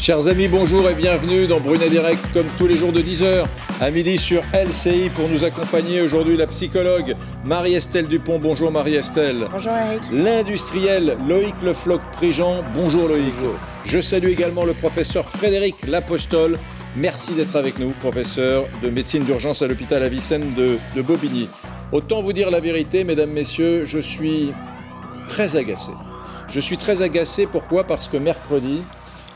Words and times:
Chers 0.00 0.28
amis, 0.28 0.48
bonjour 0.48 0.88
et 0.88 0.94
bienvenue 0.94 1.46
dans 1.46 1.60
Brunet 1.60 1.90
Direct, 1.90 2.24
comme 2.32 2.46
tous 2.56 2.66
les 2.66 2.74
jours 2.74 2.90
de 2.90 3.02
10h 3.02 3.44
à 3.82 3.90
midi 3.90 4.16
sur 4.16 4.40
LCI 4.54 5.10
pour 5.10 5.28
nous 5.28 5.44
accompagner 5.44 6.00
aujourd'hui 6.00 6.38
la 6.38 6.46
psychologue 6.46 7.14
Marie-Estelle 7.44 8.08
Dupont. 8.08 8.38
Bonjour 8.38 8.72
Marie-Estelle. 8.72 9.46
Bonjour 9.52 9.72
Eric. 9.72 10.00
L'industriel 10.10 11.18
Loïc 11.28 11.54
Lefloc-Prigent. 11.62 12.64
Bonjour 12.74 13.08
Loïc. 13.08 13.34
Je 13.84 14.00
salue 14.00 14.28
également 14.28 14.64
le 14.64 14.72
professeur 14.72 15.28
Frédéric 15.28 15.86
Lapostole. 15.86 16.58
Merci 16.96 17.34
d'être 17.34 17.56
avec 17.56 17.78
nous, 17.78 17.90
professeur 17.90 18.64
de 18.82 18.88
médecine 18.88 19.24
d'urgence 19.24 19.60
à 19.60 19.66
l'hôpital 19.66 20.02
Avicenne 20.02 20.54
de, 20.54 20.78
de 20.96 21.02
Bobigny. 21.02 21.50
Autant 21.92 22.22
vous 22.22 22.32
dire 22.32 22.50
la 22.50 22.60
vérité, 22.60 23.04
mesdames, 23.04 23.32
messieurs, 23.32 23.84
je 23.84 23.98
suis 23.98 24.54
très 25.28 25.56
agacé. 25.56 25.92
Je 26.48 26.58
suis 26.58 26.78
très 26.78 27.02
agacé, 27.02 27.46
pourquoi? 27.46 27.84
Parce 27.84 28.08
que 28.08 28.16
mercredi, 28.16 28.80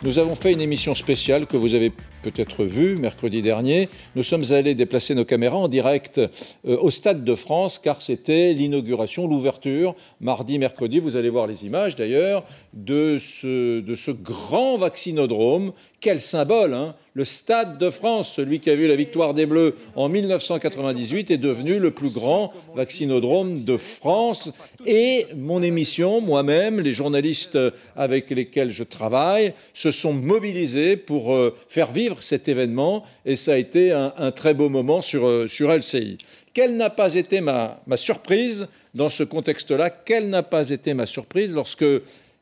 nous 0.04 0.18
avons 0.18 0.34
fait 0.34 0.52
une 0.52 0.60
émission 0.60 0.94
spéciale 0.94 1.46
que 1.46 1.56
vous 1.56 1.74
avez 1.74 1.90
peut-être 2.22 2.64
vue 2.64 2.96
mercredi 2.96 3.40
dernier. 3.40 3.88
Nous 4.16 4.22
sommes 4.22 4.44
allés 4.50 4.74
déplacer 4.74 5.14
nos 5.14 5.24
caméras 5.24 5.56
en 5.56 5.66
direct 5.66 6.18
euh, 6.18 6.28
au 6.64 6.90
Stade 6.90 7.24
de 7.24 7.34
France 7.34 7.78
car 7.78 8.02
c'était 8.02 8.52
l'inauguration, 8.52 9.26
l'ouverture, 9.26 9.94
mardi, 10.20 10.58
mercredi, 10.58 10.98
vous 10.98 11.16
allez 11.16 11.30
voir 11.30 11.46
les 11.46 11.64
images 11.64 11.96
d'ailleurs, 11.96 12.44
de 12.74 13.16
ce, 13.18 13.80
de 13.80 13.94
ce 13.94 14.10
grand 14.10 14.76
vaccinodrome. 14.76 15.72
Quel 16.04 16.20
symbole 16.20 16.74
hein 16.74 16.94
le 17.14 17.24
Stade 17.24 17.78
de 17.78 17.88
France, 17.88 18.30
celui 18.30 18.60
qui 18.60 18.68
a 18.68 18.74
vu 18.74 18.86
la 18.86 18.94
victoire 18.94 19.32
des 19.32 19.46
Bleus 19.46 19.74
en 19.96 20.10
1998, 20.10 21.30
est 21.30 21.38
devenu 21.38 21.78
le 21.78 21.92
plus 21.92 22.10
grand 22.10 22.52
vaccinodrome 22.74 23.64
de 23.64 23.78
France. 23.78 24.52
Et 24.84 25.26
mon 25.34 25.62
émission, 25.62 26.20
moi-même, 26.20 26.78
les 26.78 26.92
journalistes 26.92 27.58
avec 27.96 28.28
lesquels 28.28 28.70
je 28.70 28.84
travaille, 28.84 29.54
se 29.72 29.90
sont 29.90 30.12
mobilisés 30.12 30.98
pour 30.98 31.32
euh, 31.32 31.56
faire 31.70 31.90
vivre 31.90 32.22
cet 32.22 32.48
événement. 32.48 33.04
Et 33.24 33.34
ça 33.34 33.54
a 33.54 33.56
été 33.56 33.90
un, 33.92 34.30
très 34.30 34.52
beau 34.52 34.68
moment 34.68 35.00
sur, 35.00 35.26
euh, 35.26 35.48
sur 35.48 35.72
LCI. 35.72 36.18
Quelle 36.52 36.76
n'a 36.76 36.90
pas 36.90 37.14
été 37.14 37.40
ma, 37.40 37.80
ma 37.86 37.96
surprise 37.96 38.68
dans 38.94 39.08
ce 39.08 39.22
contexte-là? 39.22 39.88
Quelle 39.88 40.28
n'a 40.28 40.42
pas 40.42 40.68
été 40.68 40.92
ma 40.92 41.06
surprise 41.06 41.54
lorsque 41.54 41.86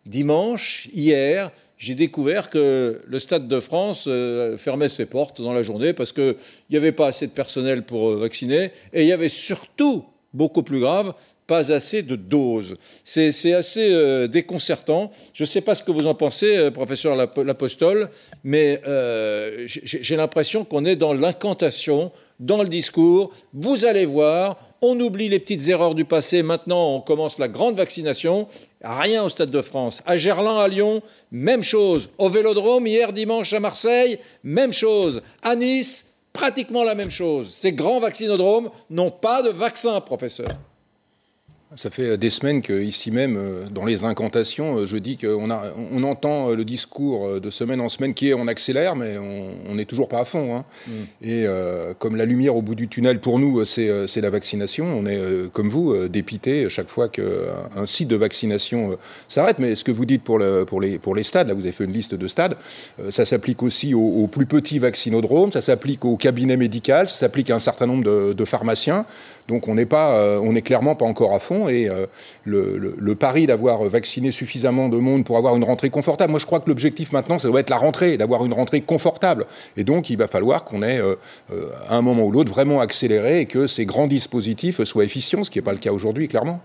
dimanche, 0.05 0.88
hier, 0.92 1.52
j'ai 1.83 1.97
découvert 1.97 2.48
que 2.48 3.02
le 3.05 3.19
Stade 3.19 3.48
de 3.48 3.58
France 3.58 4.05
euh, 4.06 4.56
fermait 4.56 4.88
ses 4.88 5.05
portes 5.05 5.42
dans 5.42 5.52
la 5.52 5.64
journée 5.64 5.92
parce 5.92 6.12
qu'il 6.12 6.36
n'y 6.70 6.77
avait 6.77 6.92
pas 6.92 7.08
assez 7.08 7.27
de 7.27 7.33
personnel 7.33 7.83
pour 7.83 8.11
euh, 8.11 8.19
vacciner 8.19 8.70
et 8.92 9.02
il 9.02 9.08
y 9.08 9.12
avait 9.12 9.28
surtout, 9.28 10.05
beaucoup 10.33 10.62
plus 10.62 10.78
grave, 10.78 11.12
pas 11.48 11.72
assez 11.72 12.02
de 12.02 12.14
doses. 12.14 12.77
C'est 13.02 13.52
assez 13.52 13.92
euh, 13.92 14.28
déconcertant. 14.28 15.11
Je 15.34 15.42
ne 15.42 15.47
sais 15.48 15.61
pas 15.61 15.74
ce 15.74 15.83
que 15.83 15.91
vous 15.91 16.06
en 16.06 16.14
pensez, 16.14 16.70
professeur 16.70 17.16
Lapostole, 17.16 18.11
mais 18.44 18.80
j'ai 19.67 20.17
l'impression 20.17 20.64
qu'on 20.64 20.84
est 20.84 20.94
dans 20.94 21.12
l'incantation, 21.12 22.12
dans 22.39 22.62
le 22.62 22.69
discours. 22.69 23.33
Vous 23.52 23.84
allez 23.84 24.06
voir, 24.06 24.56
on 24.83 24.98
oublie 24.98 25.28
les 25.28 25.38
petites 25.38 25.69
erreurs 25.69 25.94
du 25.94 26.05
passé. 26.05 26.42
Maintenant, 26.42 26.97
on 26.97 27.00
commence 27.00 27.38
la 27.38 27.48
grande 27.48 27.77
vaccination. 27.77 28.48
Rien 28.83 29.24
au 29.24 29.28
Stade 29.28 29.50
de 29.50 29.62
France. 29.62 30.02
À 30.05 30.19
Gerland, 30.19 30.58
à 30.58 30.69
Lyon, 30.69 31.02
même 31.30 31.62
chose. 31.62 32.11
Au 32.19 32.28
Vélodrome, 32.28 32.86
hier 32.86 33.12
dimanche 33.12 33.52
à 33.52 33.61
Marseille, 33.61 34.19
même 34.42 34.72
chose. 34.72 35.22
À 35.42 35.55
Nice, 35.55 36.14
pratiquement 36.33 36.83
la 36.83 36.97
même 36.97 37.11
chose. 37.11 37.48
Ces 37.55 37.72
grands 37.72 38.00
vaccinodromes 38.00 38.70
n'ont 38.91 39.12
pas 39.12 39.42
de 39.42 39.50
vaccin, 39.50 40.00
professeur. 40.00 40.48
Ça 41.74 41.88
fait 41.88 42.10
euh, 42.10 42.16
des 42.16 42.30
semaines 42.30 42.60
qu'ici 42.60 43.10
même, 43.10 43.36
euh, 43.36 43.64
dans 43.70 43.86
les 43.86 44.04
incantations, 44.04 44.78
euh, 44.78 44.84
je 44.84 44.98
dis 44.98 45.16
qu'on 45.16 45.48
on 45.50 46.02
entend 46.02 46.50
le 46.50 46.64
discours 46.64 47.40
de 47.40 47.50
semaine 47.50 47.80
en 47.80 47.88
semaine 47.88 48.12
qui 48.12 48.28
est 48.28 48.34
on 48.34 48.46
accélère, 48.46 48.94
mais 48.94 49.16
on 49.18 49.74
n'est 49.74 49.84
toujours 49.84 50.08
pas 50.08 50.20
à 50.20 50.24
fond. 50.24 50.54
Hein. 50.56 50.64
Mm. 50.86 50.92
Et 51.22 51.46
comme 51.98 52.16
la 52.16 52.24
lumière 52.24 52.56
au 52.56 52.62
bout 52.62 52.74
du 52.74 52.88
tunnel, 52.88 53.20
pour 53.20 53.38
nous, 53.38 53.64
c'est 53.64 54.20
la 54.20 54.30
vaccination. 54.30 54.86
On 54.86 55.06
est, 55.06 55.20
comme 55.52 55.68
vous, 55.68 56.08
dépité 56.08 56.68
chaque 56.68 56.88
fois 56.88 57.08
qu'un 57.08 57.86
site 57.86 58.08
de 58.08 58.16
vaccination 58.16 58.96
s'arrête. 59.28 59.58
Mais 59.58 59.74
ce 59.74 59.84
que 59.84 59.92
vous 59.92 60.05
dites 60.05 60.22
pour, 60.22 60.38
le, 60.38 60.64
pour, 60.64 60.80
les, 60.80 60.98
pour 60.98 61.14
les 61.14 61.22
stades, 61.22 61.48
là 61.48 61.55
vous 61.55 61.62
avez 61.62 61.72
fait 61.72 61.84
une 61.84 61.92
liste 61.92 62.14
de 62.14 62.28
stades, 62.28 62.56
ça 63.11 63.24
s'applique 63.24 63.62
aussi 63.62 63.94
aux, 63.94 64.27
plus 64.27 64.46
petits 64.46 64.78
vaccinodromes, 64.78 65.52
ça 65.52 65.61
s'applique 65.61 66.05
aux 66.05 66.16
cabinets 66.16 66.56
médicaux, 66.56 67.06
ça 67.06 67.06
s'applique 67.06 67.50
à 67.50 67.55
un 67.55 67.61
certain 67.61 67.86
nombre 67.86 68.05
de, 68.05 68.32
de 68.32 68.44
pharmaciens. 68.44 69.06
Donc 69.48 69.69
on 69.69 69.75
n'est 69.75 69.86
pas, 69.86 70.39
on 70.41 70.53
n'est 70.53 70.63
clairement 70.63 70.95
pas 70.95 71.05
encore 71.05 71.35
à 71.35 71.41
fond 71.41 71.69
et 71.69 71.89
euh, 71.89 72.07
le, 72.45 73.14
pari 73.14 73.47
d'avoir 73.47 73.85
vacciné 73.85 74.33
suffisamment 74.33 74.89
de 74.89 74.97
monde 74.97 75.25
pour 75.25 75.36
avoir 75.36 75.55
une 75.55 75.64
rentrée 75.64 75.91
confortable. 75.91 76.30
Moi, 76.30 76.41
je 76.41 76.47
crois 76.47 76.61
que 76.61 76.69
l'objectif 76.69 77.13
maintenant, 77.13 77.39
ça 77.39 77.48
doit 77.48 77.61
être 77.61 77.70
la 77.70 77.77
rentrée, 77.77 78.17
d'avoir 78.17 78.45
une 78.45 78.53
rentrée 78.53 78.80
confortable. 78.80 79.47
Et 79.77 79.85
donc, 79.85 80.11
il 80.11 80.17
va 80.17 80.29
falloir 80.29 80.64
qu'on 80.64 80.83
ait, 80.83 80.98
euh, 80.98 81.14
euh, 81.53 81.70
à 81.89 81.97
un 81.97 82.03
moment 82.03 82.25
ou 82.25 82.33
l'autre, 82.33 82.51
vraiment 82.51 82.80
accéléré 82.80 83.41
et 83.41 83.47
que 83.47 83.67
ces 83.67 83.86
grands 83.86 84.07
dispositifs 84.07 84.83
soient 84.85 85.05
efficients, 85.05 85.45
ce 85.45 85.51
qui 85.51 85.59
n'est 85.59 85.64
pas 85.64 85.73
le 85.73 85.79
cas 85.79 85.92
aujourd'hui, 85.92 86.27
clairement. 86.27 86.61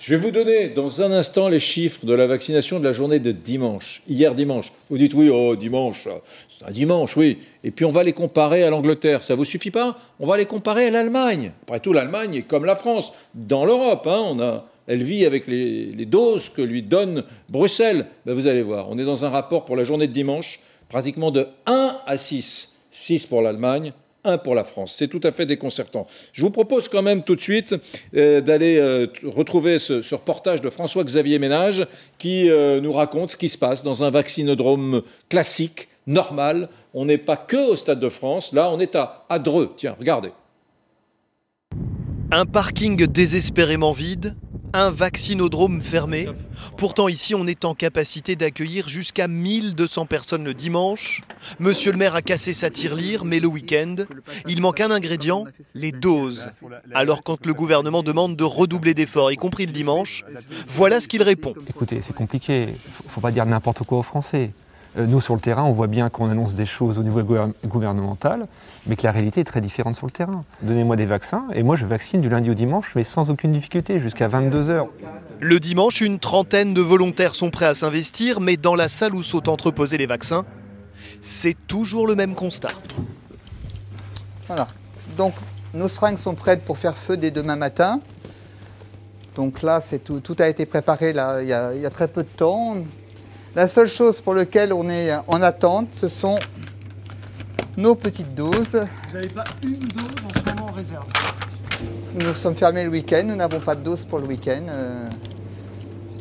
Je 0.00 0.14
vais 0.14 0.20
vous 0.22 0.30
donner 0.30 0.70
dans 0.70 1.02
un 1.02 1.12
instant 1.12 1.50
les 1.50 1.60
chiffres 1.60 2.06
de 2.06 2.14
la 2.14 2.26
vaccination 2.26 2.80
de 2.80 2.84
la 2.84 2.92
journée 2.92 3.18
de 3.18 3.32
dimanche, 3.32 4.00
hier 4.08 4.34
dimanche. 4.34 4.72
Vous 4.88 4.96
dites 4.96 5.12
oui, 5.12 5.28
oh 5.28 5.56
dimanche, 5.56 6.08
c'est 6.48 6.64
un 6.64 6.70
dimanche, 6.70 7.18
oui. 7.18 7.36
Et 7.64 7.70
puis 7.70 7.84
on 7.84 7.92
va 7.92 8.02
les 8.02 8.14
comparer 8.14 8.64
à 8.64 8.70
l'Angleterre. 8.70 9.22
Ça 9.22 9.34
vous 9.34 9.44
suffit 9.44 9.70
pas? 9.70 9.98
On 10.18 10.26
va 10.26 10.38
les 10.38 10.46
comparer 10.46 10.86
à 10.86 10.90
l'Allemagne. 10.90 11.52
Après 11.64 11.80
tout, 11.80 11.92
l'Allemagne 11.92 12.36
est 12.36 12.42
comme 12.42 12.64
la 12.64 12.76
France 12.76 13.12
dans 13.34 13.66
l'Europe. 13.66 14.06
Hein. 14.06 14.22
on 14.24 14.40
a, 14.40 14.64
elle 14.86 15.02
vit 15.02 15.26
avec 15.26 15.46
les, 15.46 15.92
doses 16.06 16.48
que 16.48 16.62
lui 16.62 16.82
donne 16.82 17.24
Bruxelles. 17.50 18.06
Ben, 18.24 18.32
vous 18.32 18.46
allez 18.46 18.62
voir, 18.62 18.88
on 18.88 18.96
est 18.96 19.04
dans 19.04 19.26
un 19.26 19.28
rapport 19.28 19.66
pour 19.66 19.76
la 19.76 19.84
journée 19.84 20.06
de 20.06 20.14
dimanche 20.14 20.60
pratiquement 20.88 21.30
de 21.30 21.46
1 21.66 21.98
à 22.06 22.16
6. 22.16 22.72
6 22.90 23.26
pour 23.26 23.42
l'Allemagne, 23.42 23.92
un 24.24 24.38
pour 24.38 24.54
la 24.54 24.64
France. 24.64 24.94
C'est 24.96 25.08
tout 25.08 25.20
à 25.24 25.32
fait 25.32 25.46
déconcertant. 25.46 26.06
Je 26.32 26.42
vous 26.42 26.50
propose 26.50 26.88
quand 26.88 27.02
même 27.02 27.22
tout 27.22 27.36
de 27.36 27.40
suite 27.40 27.74
euh, 28.14 28.40
d'aller 28.40 28.78
euh, 28.78 29.06
retrouver 29.24 29.78
ce, 29.78 30.14
reportage 30.14 30.60
de 30.60 30.70
François-Xavier 30.70 31.38
Ménage 31.38 31.86
qui 32.18 32.50
euh, 32.50 32.80
nous 32.80 32.92
raconte 32.92 33.32
ce 33.32 33.36
qui 33.36 33.48
se 33.48 33.58
passe 33.58 33.82
dans 33.82 34.02
un 34.02 34.10
vaccinodrome 34.10 35.02
classique, 35.28 35.88
normal. 36.06 36.68
On 36.94 37.04
n'est 37.04 37.18
pas 37.18 37.36
que 37.36 37.70
au 37.70 37.76
Stade 37.76 38.00
de 38.00 38.08
France, 38.08 38.52
là 38.52 38.70
on 38.70 38.80
est 38.80 38.96
à, 38.96 39.24
à 39.28 39.38
Dreux. 39.38 39.72
Tiens, 39.76 39.96
regardez. 39.98 40.30
Un 42.32 42.46
parking 42.46 43.06
désespérément 43.06 43.92
vide, 43.92 44.36
un 44.72 44.90
vaccinodrome 44.90 45.82
fermé. 45.82 46.28
Pourtant 46.76 47.08
ici 47.08 47.34
on 47.34 47.46
est 47.46 47.64
en 47.64 47.74
capacité 47.74 48.36
d'accueillir 48.36 48.88
jusqu'à 48.88 49.28
1200 49.28 50.06
personnes 50.06 50.44
le 50.44 50.54
dimanche. 50.54 51.22
Monsieur 51.58 51.92
le 51.92 51.98
maire 51.98 52.14
a 52.14 52.22
cassé 52.22 52.52
sa 52.52 52.70
tirelire, 52.70 53.24
mais 53.24 53.40
le 53.40 53.48
week-end, 53.48 53.96
il 54.46 54.60
manque 54.60 54.80
un 54.80 54.90
ingrédient, 54.90 55.44
les 55.74 55.92
doses. 55.92 56.50
Alors 56.94 57.22
quand 57.22 57.46
le 57.46 57.54
gouvernement 57.54 58.02
demande 58.02 58.36
de 58.36 58.44
redoubler 58.44 58.94
d'efforts, 58.94 59.32
y 59.32 59.36
compris 59.36 59.66
le 59.66 59.72
dimanche, 59.72 60.24
voilà 60.68 61.00
ce 61.00 61.08
qu'il 61.08 61.22
répond. 61.22 61.54
Écoutez, 61.68 62.00
c'est 62.00 62.14
compliqué, 62.14 62.68
faut 63.08 63.20
pas 63.20 63.30
dire 63.30 63.46
n'importe 63.46 63.84
quoi 63.84 63.98
aux 63.98 64.02
Français. 64.02 64.50
Euh, 64.98 65.06
nous, 65.06 65.20
sur 65.20 65.34
le 65.34 65.40
terrain, 65.40 65.62
on 65.62 65.72
voit 65.72 65.86
bien 65.86 66.08
qu'on 66.10 66.30
annonce 66.30 66.54
des 66.54 66.66
choses 66.66 66.98
au 66.98 67.02
niveau 67.02 67.22
gouvernemental, 67.64 68.46
mais 68.86 68.96
que 68.96 69.04
la 69.04 69.12
réalité 69.12 69.40
est 69.40 69.44
très 69.44 69.60
différente 69.60 69.94
sur 69.94 70.06
le 70.06 70.12
terrain. 70.12 70.44
Donnez-moi 70.62 70.96
des 70.96 71.06
vaccins, 71.06 71.44
et 71.54 71.62
moi 71.62 71.76
je 71.76 71.86
vaccine 71.86 72.20
du 72.20 72.28
lundi 72.28 72.50
au 72.50 72.54
dimanche, 72.54 72.92
mais 72.96 73.04
sans 73.04 73.30
aucune 73.30 73.52
difficulté, 73.52 73.98
jusqu'à 74.00 74.26
22 74.26 74.70
heures. 74.70 74.88
Le 75.38 75.60
dimanche, 75.60 76.00
une 76.00 76.18
trentaine 76.18 76.74
de 76.74 76.80
volontaires 76.80 77.34
sont 77.34 77.50
prêts 77.50 77.66
à 77.66 77.74
s'investir, 77.74 78.40
mais 78.40 78.56
dans 78.56 78.74
la 78.74 78.88
salle 78.88 79.14
où 79.14 79.22
sont 79.22 79.48
entreposés 79.48 79.96
les 79.96 80.06
vaccins, 80.06 80.44
c'est 81.20 81.56
toujours 81.66 82.06
le 82.06 82.14
même 82.14 82.34
constat. 82.34 82.68
Voilà. 84.48 84.66
Donc, 85.16 85.34
nos 85.72 85.88
seringues 85.88 86.18
sont 86.18 86.34
prêtes 86.34 86.64
pour 86.64 86.78
faire 86.78 86.96
feu 86.96 87.16
dès 87.16 87.30
demain 87.30 87.56
matin. 87.56 88.00
Donc 89.36 89.62
là, 89.62 89.80
tout, 90.04 90.20
tout, 90.20 90.36
a 90.40 90.48
été 90.48 90.66
préparé 90.66 91.12
là, 91.12 91.40
il, 91.40 91.48
y 91.48 91.52
a, 91.52 91.72
il 91.74 91.80
y 91.80 91.86
a 91.86 91.90
très 91.90 92.08
peu 92.08 92.24
de 92.24 92.28
temps. 92.28 92.76
La 93.56 93.66
seule 93.66 93.88
chose 93.88 94.20
pour 94.20 94.34
laquelle 94.34 94.72
on 94.72 94.88
est 94.88 95.12
en 95.26 95.42
attente, 95.42 95.88
ce 95.96 96.08
sont 96.08 96.38
nos 97.76 97.96
petites 97.96 98.32
doses. 98.36 98.86
Vous 99.08 99.14
n'avez 99.14 99.26
pas 99.26 99.42
une 99.62 99.88
dose 99.88 100.04
en 100.24 100.38
ce 100.38 100.54
moment 100.54 100.70
en 100.70 100.72
réserve 100.72 101.06
Nous 102.14 102.32
sommes 102.34 102.54
fermés 102.54 102.84
le 102.84 102.90
week-end, 102.90 103.24
nous 103.26 103.34
n'avons 103.34 103.58
pas 103.58 103.74
de 103.74 103.82
dose 103.82 104.04
pour 104.04 104.20
le 104.20 104.26
week-end. 104.26 104.66
Euh. 104.68 105.04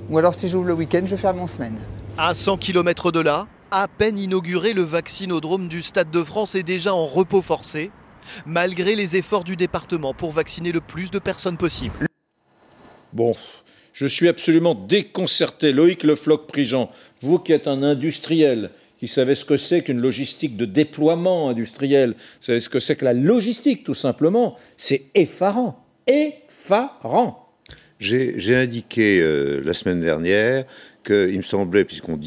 Ou 0.10 0.18
alors 0.18 0.34
si 0.34 0.50
j'ouvre 0.50 0.66
le 0.66 0.74
week-end, 0.74 1.02
je 1.06 1.16
ferme 1.16 1.40
en 1.40 1.46
semaine. 1.46 1.78
À 2.18 2.34
100 2.34 2.58
km 2.58 3.12
de 3.12 3.20
là, 3.20 3.46
à 3.70 3.88
peine 3.88 4.18
inauguré, 4.18 4.74
le 4.74 4.81
vaccinodrome 4.81 5.68
du 5.68 5.84
Stade 5.84 6.10
de 6.10 6.24
France 6.24 6.56
est 6.56 6.64
déjà 6.64 6.96
en 6.96 7.06
repos 7.06 7.44
forcé, 7.44 7.92
malgré 8.48 8.96
les 8.96 9.18
efforts 9.18 9.44
du 9.44 9.56
département 9.56 10.16
pour 10.16 10.31
vacciner 10.31 10.72
le 10.72 10.81
plus 10.81 11.12
de 11.12 11.20
personnes 11.20 11.58
possible. 11.58 12.08
Bon, 13.14 13.36
je 14.00 14.07
suis 14.07 14.30
absolument 14.30 14.75
déconcerté. 14.75 15.74
Loïc 15.74 16.04
Lefloc-Prigent, 16.04 16.90
vous 17.19 17.38
qui 17.38 17.51
êtes 17.51 17.68
un 17.68 17.84
industriel, 17.84 18.69
qui 18.98 19.10
savez 19.10 19.36
ce 19.36 19.44
que 19.44 19.57
c'est 19.57 19.81
qu'une 19.81 20.00
logistique 20.00 20.56
de 20.56 20.63
déploiement 20.63 21.50
industriel, 21.50 22.12
vous 22.12 22.46
savez 22.46 22.62
ce 22.62 22.69
que 22.69 22.80
c'est 22.80 22.96
que 22.96 23.04
la 23.04 23.13
logistique, 23.13 23.84
tout 23.84 23.94
simplement, 23.94 24.56
c'est 24.78 25.04
effarant. 25.16 25.86
Effarant. 26.07 27.50
J'ai 28.00 28.56
indiqué 28.56 29.19
euh, 29.19 29.62
la 29.66 29.74
semaine 29.74 30.00
dernière 30.00 30.63
qu'il 31.10 31.38
me 31.38 31.44
semblait, 31.44 31.86
puisqu'on 31.86 32.20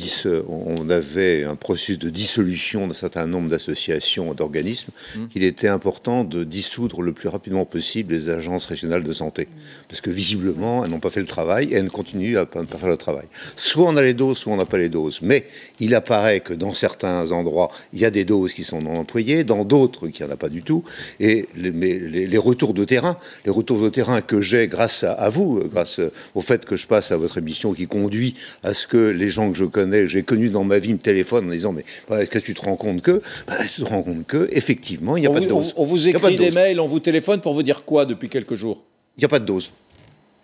on 0.49 0.91
avait 0.91 1.45
un 1.45 1.55
processus 1.55 1.99
de 2.01 2.11
dissolution 2.11 2.89
d'un 2.89 2.95
certain 2.95 3.27
nombre 3.27 3.49
d'associations, 3.49 4.35
d'organismes, 4.35 4.91
mmh. 4.91 5.29
qu'il 5.29 5.45
était 5.45 5.69
important 5.69 6.25
de 6.25 6.43
dissoudre 6.43 7.01
le 7.01 7.13
plus 7.13 7.29
rapidement 7.29 7.65
possible 7.65 8.13
les 8.13 8.29
agences 8.29 8.67
régionales 8.67 9.05
de 9.05 9.13
santé. 9.13 9.47
Parce 9.89 10.01
que 10.01 10.11
visiblement, 10.11 10.85
elles 10.85 10.91
n'ont 10.91 10.99
pas 10.99 11.11
fait 11.11 11.21
le 11.21 11.27
travail 11.27 11.69
et 11.73 11.77
elles 11.77 11.91
continuent 11.91 12.37
à 12.37 12.41
ne 12.41 12.65
pas 12.65 12.79
faire 12.79 12.89
le 12.89 12.97
travail. 12.97 13.27
Soit 13.55 13.87
on 13.87 13.97
a 13.97 14.03
les 14.03 14.15
doses, 14.15 14.39
soit 14.39 14.53
on 14.53 14.57
n'a 14.57 14.67
pas 14.67 14.79
les 14.79 14.89
doses. 14.89 15.21
Mais 15.23 15.47
il 15.79 15.95
apparaît 15.95 16.41
que 16.41 16.53
dans 16.53 16.75
certains 16.75 17.31
endroits, 17.31 17.71
il 17.93 18.01
y 18.01 18.05
a 18.05 18.11
des 18.11 18.25
doses 18.25 18.53
qui 18.53 18.65
sont 18.65 18.81
non 18.81 18.95
employées, 18.95 19.45
dans 19.45 19.65
d'autres, 19.65 20.09
qu'il 20.09 20.27
n'y 20.27 20.33
en 20.33 20.35
a 20.35 20.39
pas 20.39 20.49
du 20.49 20.63
tout. 20.63 20.83
Et 21.21 21.49
les, 21.55 21.71
les, 21.71 22.39
retours 22.39 22.75
de 22.75 22.85
terrain, 22.85 23.17
les 23.45 23.53
retours 23.53 23.81
de 23.81 23.89
terrain 23.89 24.23
que 24.23 24.41
j'ai 24.41 24.67
grâce 24.67 25.05
à, 25.05 25.29
vous, 25.29 25.63
grâce 25.69 26.01
au 26.35 26.41
fait 26.41 26.65
que 26.65 26.77
je 26.77 26.89
passe 26.89 27.13
à 27.13 27.17
votre 27.17 27.39
émission 27.39 27.75
qui 27.75 27.87
conduit 27.87 28.35
à 28.65 28.72
ce 28.75 28.87
que 28.87 29.11
les 29.11 29.29
gens 29.29 29.51
que 29.51 29.59
je 29.59 29.65
connais, 29.65 30.09
j'ai 30.09 30.23
connu 30.23 30.51
dans 30.51 30.65
ma 30.65 30.79
vie, 30.79 30.93
me 30.93 30.99
téléphonent 30.99 31.47
en 31.47 31.53
disant 31.53 31.73
Mais 31.73 31.85
est-ce 32.17 32.31
que 32.31 32.39
tu 32.39 32.55
te 32.55 32.63
rends 32.63 32.77
compte 32.77 33.03
que 33.03 33.23
bah, 33.47 33.57
Tu 33.73 33.83
te 33.83 33.89
rends 33.89 34.03
compte 34.03 34.27
que, 34.27 34.49
effectivement, 34.53 35.17
il 35.17 35.21
n'y 35.21 35.27
a 35.27 35.31
pas 35.31 35.41
de 35.41 35.47
dose. 35.47 35.75
On, 35.77 35.85
vous 35.85 36.09
écrit 36.09 36.37
des 36.37 36.51
mails, 36.51 36.81
on 36.81 36.89
vous 36.89 37.01
téléphone 37.01 37.41
pour 37.41 37.55
vous 37.55 37.63
dire 37.63 37.85
quoi 37.85 38.07
depuis 38.07 38.29
quelques 38.29 38.55
jours? 38.55 38.83
Il 39.17 39.21
n'y 39.21 39.25
a 39.27 39.29
pas 39.29 39.39
de 39.39 39.45
dose. 39.45 39.73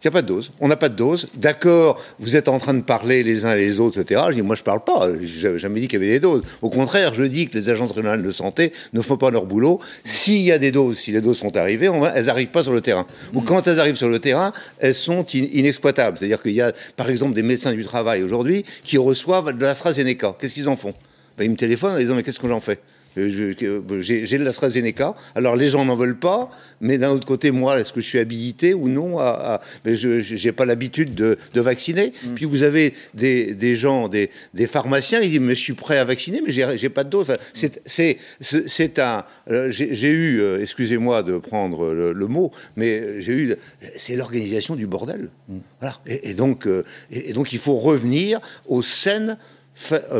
Il 0.01 0.07
n'y 0.07 0.09
a 0.11 0.13
pas 0.13 0.23
de 0.23 0.29
dose. 0.29 0.53
On 0.61 0.69
n'a 0.69 0.77
pas 0.77 0.89
de 0.89 0.95
dose. 0.95 1.27
D'accord, 1.35 2.01
vous 2.21 2.37
êtes 2.37 2.47
en 2.49 2.59
train 2.59 2.75
de 2.75 2.83
parler 2.83 3.25
les 3.25 3.45
uns 3.45 3.55
et 3.55 3.59
les 3.59 3.81
autres, 3.81 4.01
etc. 4.01 4.21
Je 4.29 4.35
dis, 4.35 4.43
moi, 4.43 4.55
je 4.55 4.61
ne 4.61 4.65
parle 4.65 4.85
pas. 4.85 5.09
Je 5.21 5.49
n'ai 5.49 5.59
jamais 5.59 5.81
dit 5.81 5.89
qu'il 5.89 6.01
y 6.01 6.05
avait 6.05 6.13
des 6.13 6.21
doses. 6.21 6.43
Au 6.63 6.71
contraire, 6.71 7.15
je 7.15 7.25
dis 7.25 7.49
que 7.49 7.59
les 7.59 7.69
agences 7.69 7.91
régionales 7.91 8.23
de 8.23 8.31
santé 8.31 8.73
ne 8.93 9.01
font 9.01 9.17
pas 9.17 9.33
leur 9.33 9.45
boulot. 9.45 9.81
S'il 10.05 10.43
y 10.43 10.53
a 10.53 10.59
des 10.59 10.71
doses, 10.71 10.99
si 10.99 11.11
les 11.11 11.21
doses 11.21 11.39
sont 11.39 11.57
arrivées, 11.57 11.91
elles 12.15 12.27
n'arrivent 12.27 12.53
pas 12.53 12.63
sur 12.63 12.73
le 12.73 12.81
terrain. 12.81 13.07
Ou 13.35 13.41
quand 13.41 13.67
elles 13.67 13.81
arrivent 13.81 13.97
sur 13.97 14.09
le 14.09 14.21
terrain, 14.21 14.53
elles 14.79 14.95
sont 14.95 15.27
inexploitables. 15.27 16.17
C'est-à-dire 16.17 16.41
qu'il 16.41 16.53
y 16.53 16.63
a, 16.63 16.73
par 16.95 17.11
exemple, 17.11 17.35
des 17.35 17.43
médecins 17.43 17.73
du 17.73 17.85
travail 17.85 18.23
aujourd'hui 18.23 18.65
qui 18.85 18.99
reçoivent 18.99 19.53
de 19.53 19.65
l'AstraZeneca. 19.65 20.37
Qu'est-ce 20.41 20.55
qu'ils 20.55 20.69
en 20.69 20.77
font? 20.77 20.95
Ben, 21.37 21.43
Ils 21.45 21.51
me 21.51 21.57
téléphonent 21.57 21.97
en 21.97 21.99
disant, 21.99 22.15
mais 22.15 22.23
qu'est-ce 22.23 22.39
que 22.39 22.47
j'en 22.47 22.61
fais? 22.61 22.79
J'ai 23.19 24.39
de 24.39 24.45
l'AstraZeneca. 24.45 25.15
Alors 25.35 25.57
les 25.57 25.69
gens 25.69 25.85
n'en 25.85 25.97
veulent 25.97 26.19
pas, 26.19 26.51
mais 26.81 26.99
d'un 26.99 27.11
autre 27.11 27.27
côté, 27.27 27.51
moi, 27.51 27.81
est-ce 27.81 27.93
que 27.93 28.01
je 28.01 28.07
suis 28.07 28.19
habilité 28.19 28.75
ou 28.75 28.89
non 28.89 29.19
à, 29.19 29.61
Je 29.85 30.47
n'ai 30.47 30.53
pas 30.53 30.65
l'habitude 30.65 31.15
de, 31.15 31.37
vacciner. 31.55 32.13
Mm. 32.23 32.35
Puis 32.35 32.45
vous 32.45 32.63
avez 32.63 32.95
des, 33.15 33.77
gens, 33.77 34.09
des, 34.09 34.31
pharmaciens, 34.67 35.21
ils 35.21 35.31
disent 35.31 35.41
mais 35.41 35.55
je 35.55 35.61
suis 35.61 35.73
prêt 35.73 35.99
à 35.99 36.05
vacciner, 36.05 36.41
mais 36.45 36.53
j'ai 36.53 36.89
pas 36.89 37.05
de 37.05 37.11
dose. 37.11 37.27
c'est 37.55 38.99
un. 38.99 39.25
Euh, 39.51 39.69
j'ai 39.71 40.11
eu, 40.11 40.41
euh, 40.41 40.61
excusez-moi 40.61 41.23
de 41.23 41.39
prendre 41.39 41.93
le, 41.93 42.27
mot, 42.27 42.53
mais 42.77 43.21
j'ai 43.21 43.33
eu. 43.33 43.55
C'est 43.97 44.17
l'organisation 44.17 44.77
du 44.77 44.87
bordel. 44.87 45.31
Mm. 45.49 45.59
Voilà. 45.81 45.97
Et, 46.07 46.35
donc, 46.35 46.67
euh, 46.67 46.85
et, 47.11 47.33
donc 47.33 47.53
il 47.53 47.59
faut 47.59 47.79
revenir 47.79 48.41
aux 48.67 48.83
scènes 48.83 49.29
euh, 49.29 49.35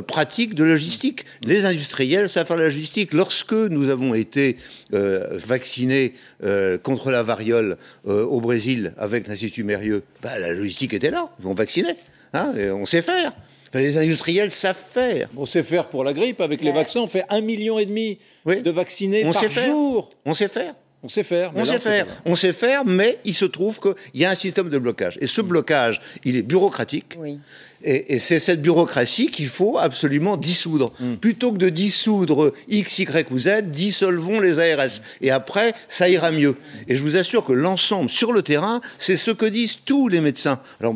pratique 0.07 0.55
de 0.55 0.65
logistique. 0.65 1.25
Les 1.43 1.65
industriels 1.65 2.29
savent 2.29 2.47
faire 2.47 2.57
la 2.57 2.65
logistique. 2.65 3.13
Lorsque 3.13 3.53
nous 3.53 3.89
avons 3.89 4.15
été 4.15 4.57
euh, 4.95 5.27
vaccinés 5.33 6.15
euh, 6.45 6.79
contre 6.79 7.11
la 7.11 7.23
variole 7.23 7.77
au 8.05 8.41
Brésil 8.41 8.95
avec 8.99 9.27
l'Institut 9.27 9.65
Mérieux, 9.65 10.03
bah, 10.23 10.39
la 10.39 10.53
logistique 10.53 10.95
était 10.95 11.11
là. 11.11 11.31
On 11.45 11.55
vaccinait. 11.55 11.97
Hein, 12.35 12.53
on 12.73 12.87
sait 12.87 13.03
faire. 13.03 13.33
les 13.75 13.99
industriels 13.99 14.51
savent 14.51 14.77
faire. 14.77 15.29
On 15.37 15.47
sait 15.47 15.63
faire 15.63 15.87
pour 15.87 16.05
la 16.05 16.13
grippe. 16.13 16.41
Avec 16.41 16.63
les 16.63 16.73
vaccins, 16.73 17.01
on 17.01 17.07
fait 17.07 17.25
un 17.29 17.41
million 17.41 17.79
et 17.79 17.87
demi 17.87 18.19
de 18.47 18.71
vaccinés 18.71 19.25
on 19.25 19.33
par 19.33 19.43
sait 19.43 19.67
jour. 19.67 20.11
On 20.25 20.35
sait 20.35 20.49
faire. 20.49 20.75
On 21.03 21.09
sait 21.09 21.23
faire. 21.23 21.53
On 21.55 21.65
sait 21.65 21.79
faire. 21.79 22.07
On 22.25 22.35
sait 22.35 22.53
faire, 22.53 22.85
mais 22.85 23.19
il 23.25 23.35
se 23.35 23.45
trouve 23.45 23.79
qu'il 23.79 24.21
y 24.21 24.25
a 24.25 24.31
un 24.31 24.35
système 24.35 24.69
de 24.69 24.79
blocage. 24.79 25.17
Et 25.21 25.29
ce 25.29 25.41
blocage, 25.41 26.01
il 26.25 26.37
est 26.37 26.43
bureaucratique. 26.43 27.15
Oui. 27.19 27.39
Et, 27.85 28.19
c'est 28.19 28.39
cette 28.39 28.61
bureaucratie 28.61 29.31
qu'il 29.31 29.47
faut 29.47 29.79
absolument 29.79 30.37
dissoudre. 30.37 30.93
Hmm. 30.99 31.15
Plutôt 31.15 31.53
que 31.53 31.59
de 31.59 31.69
dissoudre 31.69 32.53
X, 32.69 32.99
Y 32.99 33.31
ou 33.31 33.39
Z, 33.39 33.63
dissolvons 33.67 34.41
les 34.41 34.59
ARS. 34.59 35.01
Et 35.21 35.31
après, 35.31 35.75
ça 35.87 36.09
ira 36.09 36.33
mieux. 36.33 36.57
Et 36.89 36.97
je 36.97 37.03
vous 37.03 37.17
assure 37.17 37.45
que 37.45 37.53
l'ensemble 37.53 38.11
sur 38.11 38.33
le 38.33 38.43
terrain, 38.43 38.81
c'est 38.99 39.17
ce 39.17 39.31
que 39.31 39.47
disent 39.47 39.79
tous 39.85 40.09
les 40.09 40.21
médecins. 40.21 40.61
Alors, 40.81 40.95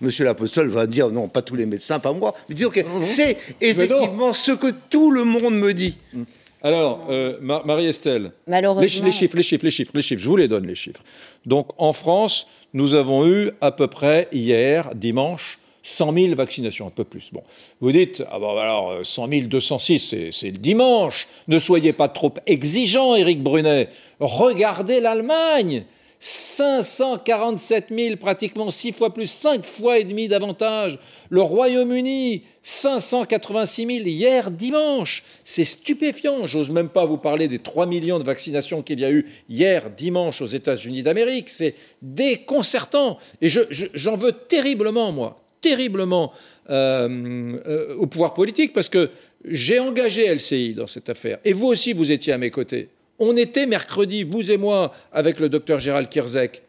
monsieur 0.00 0.24
l'apostole 0.24 0.68
va 0.68 0.86
dire, 0.86 1.10
non, 1.10 1.28
pas 1.28 1.42
tous 1.42 1.56
les 1.56 1.66
médecins, 1.66 1.98
pas 1.98 2.12
moi. 2.12 2.34
Mais 2.48 2.54
dire, 2.54 2.70
c'est 3.02 3.36
effectivement 3.60 4.32
ce 4.32 4.52
que 4.52 4.68
tout 4.90 5.10
le 5.10 5.24
monde 5.24 5.54
me 5.54 5.74
dit. 5.74 5.96
Hmm. 6.14 6.24
Alors, 6.62 7.06
euh, 7.08 7.38
Marie-Estelle, 7.40 8.32
Malheureusement... 8.46 8.82
les, 8.82 9.12
chiffres, 9.12 9.36
les 9.36 9.42
chiffres, 9.42 9.64
les 9.64 9.70
chiffres, 9.70 9.92
les 9.94 10.02
chiffres, 10.02 10.22
je 10.22 10.28
vous 10.28 10.36
les 10.36 10.48
donne, 10.48 10.66
les 10.66 10.74
chiffres. 10.74 11.02
Donc, 11.46 11.68
en 11.78 11.92
France, 11.92 12.48
nous 12.74 12.94
avons 12.94 13.26
eu 13.28 13.52
à 13.60 13.70
peu 13.70 13.86
près 13.86 14.28
hier, 14.32 14.90
dimanche, 14.94 15.58
100 15.88 16.12
000 16.12 16.34
vaccinations, 16.34 16.86
un 16.86 16.90
peu 16.90 17.04
plus. 17.04 17.30
Bon, 17.32 17.42
vous 17.80 17.92
dites, 17.92 18.22
ah 18.30 18.36
alors 18.36 19.00
100 19.02 19.28
000, 19.28 19.42
206, 19.46 20.14
c'est 20.30 20.50
le 20.50 20.58
dimanche. 20.58 21.26
Ne 21.48 21.58
soyez 21.58 21.92
pas 21.92 22.08
trop 22.08 22.32
exigeant, 22.46 23.14
Éric 23.14 23.42
Brunet. 23.42 23.88
Regardez 24.20 25.00
l'Allemagne. 25.00 25.84
547 26.20 27.86
000, 27.96 28.16
pratiquement 28.16 28.72
6 28.72 28.90
fois 28.90 29.14
plus, 29.14 29.30
5 29.30 29.64
fois 29.64 29.98
et 29.98 30.04
demi 30.04 30.26
davantage. 30.26 30.98
Le 31.30 31.40
Royaume-Uni, 31.40 32.42
586 32.60 33.86
000 33.86 33.98
hier 34.04 34.50
dimanche. 34.50 35.22
C'est 35.44 35.64
stupéfiant. 35.64 36.44
J'ose 36.44 36.70
même 36.70 36.88
pas 36.88 37.04
vous 37.04 37.18
parler 37.18 37.46
des 37.46 37.60
3 37.60 37.86
millions 37.86 38.18
de 38.18 38.24
vaccinations 38.24 38.82
qu'il 38.82 38.98
y 38.98 39.04
a 39.04 39.12
eu 39.12 39.26
hier 39.48 39.90
dimanche 39.90 40.42
aux 40.42 40.46
États-Unis 40.46 41.04
d'Amérique. 41.04 41.48
C'est 41.50 41.76
déconcertant. 42.02 43.18
Et 43.40 43.48
j'en 43.48 44.16
veux 44.16 44.32
terriblement, 44.32 45.12
moi 45.12 45.40
terriblement 45.60 46.32
euh, 46.70 47.56
euh, 47.66 47.96
au 47.96 48.06
pouvoir 48.06 48.34
politique 48.34 48.72
parce 48.72 48.88
que 48.88 49.10
j'ai 49.44 49.78
engagé 49.78 50.32
LCI 50.32 50.74
dans 50.74 50.86
cette 50.86 51.08
affaire. 51.08 51.38
Et 51.44 51.52
vous 51.52 51.66
aussi, 51.66 51.92
vous 51.92 52.12
étiez 52.12 52.32
à 52.32 52.38
mes 52.38 52.50
côtés. 52.50 52.88
On 53.18 53.36
était 53.36 53.66
mercredi, 53.66 54.22
vous 54.22 54.50
et 54.50 54.56
moi, 54.56 54.92
avec 55.12 55.40
le 55.40 55.48
docteur 55.48 55.80
Gérald 55.80 56.08
Kirzek, 56.08 56.62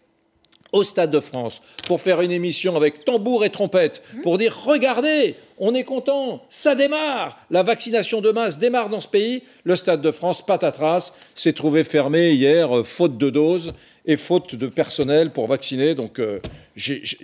au 0.72 0.84
Stade 0.84 1.12
de 1.12 1.20
France, 1.20 1.62
pour 1.86 2.00
faire 2.00 2.22
une 2.22 2.32
émission 2.32 2.76
avec 2.76 3.04
tambour 3.06 3.44
et 3.44 3.50
trompette, 3.50 4.04
pour 4.24 4.38
dire 4.38 4.56
regardez, 4.66 5.36
on 5.60 5.74
est 5.74 5.84
content, 5.84 6.42
ça 6.50 6.74
démarre, 6.74 7.38
la 7.52 7.64
vaccination 7.64 8.22
de 8.22 8.32
masse 8.32 8.58
démarre 8.58 8.90
dans 8.90 9.02
ce 9.02 9.08
pays. 9.08 9.44
Le 9.64 9.76
Stade 9.76 10.02
de 10.02 10.12
France, 10.12 10.46
patatras, 10.46 11.12
s'est 11.36 11.54
trouvé 11.54 11.84
fermé 11.84 12.32
hier, 12.32 12.78
euh, 12.78 12.84
faute 12.84 13.18
de 13.18 13.30
doses 13.30 13.74
et 14.06 14.18
faute 14.18 14.56
de 14.56 14.68
personnel 14.68 15.32
pour 15.32 15.48
vacciner. 15.48 15.94
Donc, 15.94 16.20
euh, 16.20 16.40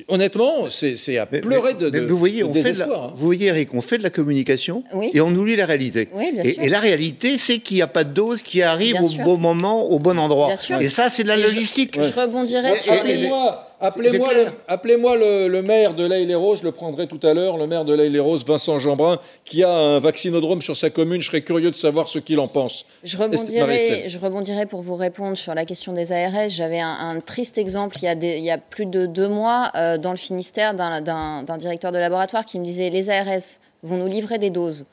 honnêtement, 0.07 0.69
c'est 0.69 1.17
à 1.17 1.25
pleurer 1.25 1.73
de, 1.73 1.99
vous 2.01 2.17
voyez, 2.17 2.43
on 2.43 2.53
fait 2.53 2.81
hein. 2.81 3.11
Vous 3.15 3.25
voyez, 3.25 3.47
Eric, 3.47 3.73
on 3.73 3.81
fait 3.81 3.97
de 3.97 4.03
la 4.03 4.09
communication 4.09 4.83
et 5.13 5.21
on 5.21 5.33
oublie 5.33 5.55
la 5.55 5.65
réalité. 5.65 6.09
et, 6.43 6.69
la 6.69 6.79
réalité, 6.79 7.37
c'est 7.37 7.59
qu'il 7.59 7.77
n'y 7.77 7.81
a 7.81 7.87
pas 7.87 8.03
de 8.03 8.13
dose 8.13 8.43
qui 8.43 8.61
arrive 8.61 8.97
au 9.01 9.23
bon 9.23 9.37
moment, 9.37 9.83
au 9.83 9.97
bon 9.97 10.19
endroit. 10.19 10.49
Et 10.79 10.89
ça, 10.89 11.09
c'est 11.09 11.23
de 11.23 11.29
la 11.29 11.37
logistique. 11.37 11.99
Je, 11.99 12.13
rebondirai 12.13 12.75
sur 12.75 13.03
les... 13.03 13.29
Appelez-moi 13.81 14.33
le, 14.33 14.45
appelez 14.67 14.95
le, 14.95 15.47
le, 15.47 15.61
maire 15.61 15.93
de 15.93 16.05
l'Aïle-les-Roses, 16.05 16.59
je 16.59 16.63
le 16.63 16.71
prendrai 16.71 17.07
tout 17.07 17.19
à 17.23 17.33
l'heure, 17.33 17.57
le 17.57 17.67
maire 17.67 17.83
de 17.83 17.93
l'Aïle-les-Roses, 17.93 18.45
Vincent 18.45 18.79
Jeanbrun, 18.79 19.19
qui 19.43 19.63
a 19.63 19.71
un 19.71 19.99
vaccinodrome 19.99 20.61
sur 20.61 20.77
sa 20.77 20.89
commune. 20.89 21.21
Je 21.21 21.27
serais 21.27 21.41
curieux 21.41 21.71
de 21.71 21.75
savoir 21.75 22.07
ce 22.07 22.19
qu'il 22.19 22.39
en 22.39 22.47
pense. 22.47 22.85
Je 23.03 23.17
rebondirai, 23.17 24.05
je 24.07 24.17
rebondirai 24.17 24.65
pour 24.65 24.81
vous 24.81 24.95
répondre 24.95 25.35
sur 25.35 25.53
la 25.53 25.65
question 25.65 25.93
des 25.93 26.11
ARS. 26.11 26.49
J'avais 26.49 26.79
un, 26.79 27.19
triste 27.19 27.57
exemple 27.57 27.97
il 28.01 28.05
y, 28.05 28.07
a 28.07 28.13
il 28.13 28.43
y 28.43 28.51
a 28.51 28.57
plus 28.57 28.85
de 28.85 29.05
deux 29.05 29.27
mois 29.27 29.71
euh, 29.75 29.97
dans 29.97 30.11
le 30.11 30.17
Finistère 30.17 30.73
d'un 30.73 31.57
directeur 31.57 31.91
de 31.91 31.97
laboratoire 31.97 32.45
qui 32.45 32.59
me 32.59 32.63
disait 32.63 32.89
les 32.89 33.09
ARS 33.09 33.59
vont 33.83 33.97
nous 33.97 34.07
livrer 34.07 34.37
des 34.37 34.49
doses 34.49 34.85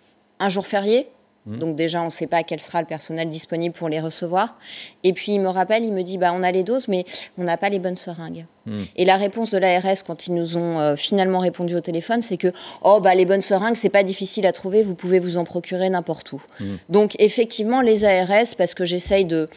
un 0.43 0.49
jour 0.49 0.67
férié, 0.67 1.07
Mmh. 1.47 1.59
Donc 1.59 1.77
déjà, 1.77 2.01
on 2.03 2.07
ne 2.07 2.11
sait 2.11 2.27
pas 2.27 2.43
quel 2.43 2.61
sera 2.61 2.81
le 2.81 2.87
personnel 2.87 3.29
disponible 3.29 3.75
pour 3.75 3.89
les 3.89 4.01
recevoir. 4.01 4.57
Et 5.03 5.13
puis 5.13 5.33
il 5.33 5.41
me 5.41 5.49
rappelle, 5.49 5.85
il 5.85 5.93
me 5.93 6.03
dit, 6.03 6.19
bah, 6.19 6.33
on 6.35 6.43
a 6.43 6.53
les 6.53 6.63
doses, 6.63 6.89
mais 6.89 7.05
on 7.37 7.45
n'a 7.45 7.57
pas 7.57 7.69
les 7.69 7.79
bonnes 7.79 7.97
seringues. 7.97 8.47
Mmh. 8.67 8.83
Et 8.97 9.05
la 9.05 9.17
réponse 9.17 9.51
de 9.51 9.59
l'ARS, 9.59 10.05
quand 10.07 10.29
ils 10.29 10.35
nous 10.35 10.57
ont 10.57 10.79
euh, 10.79 10.97
finalement 10.97 11.41
répondu 11.41 11.75
au 11.75 11.81
téléphone, 11.81 12.23
c'est 12.23 12.37
que, 12.37 12.53
oh, 12.83 13.01
bah, 13.01 13.15
les 13.15 13.25
bonnes 13.25 13.43
seringues, 13.43 13.77
c'est 13.77 13.89
pas 13.89 14.05
difficile 14.05 14.47
à 14.47 14.53
trouver, 14.53 14.83
vous 14.83 14.95
pouvez 14.95 15.19
vous 15.19 15.37
en 15.37 15.45
procurer 15.45 15.91
n'importe 15.91 16.33
où. 16.33 16.43
Mmh. 16.61 16.65
Donc 16.89 17.17
effectivement, 17.19 17.81
les 17.81 18.05
ARS, 18.05 18.55
parce 18.57 18.75
que 18.75 18.85
j'essaye 18.85 19.25
de 19.25 19.49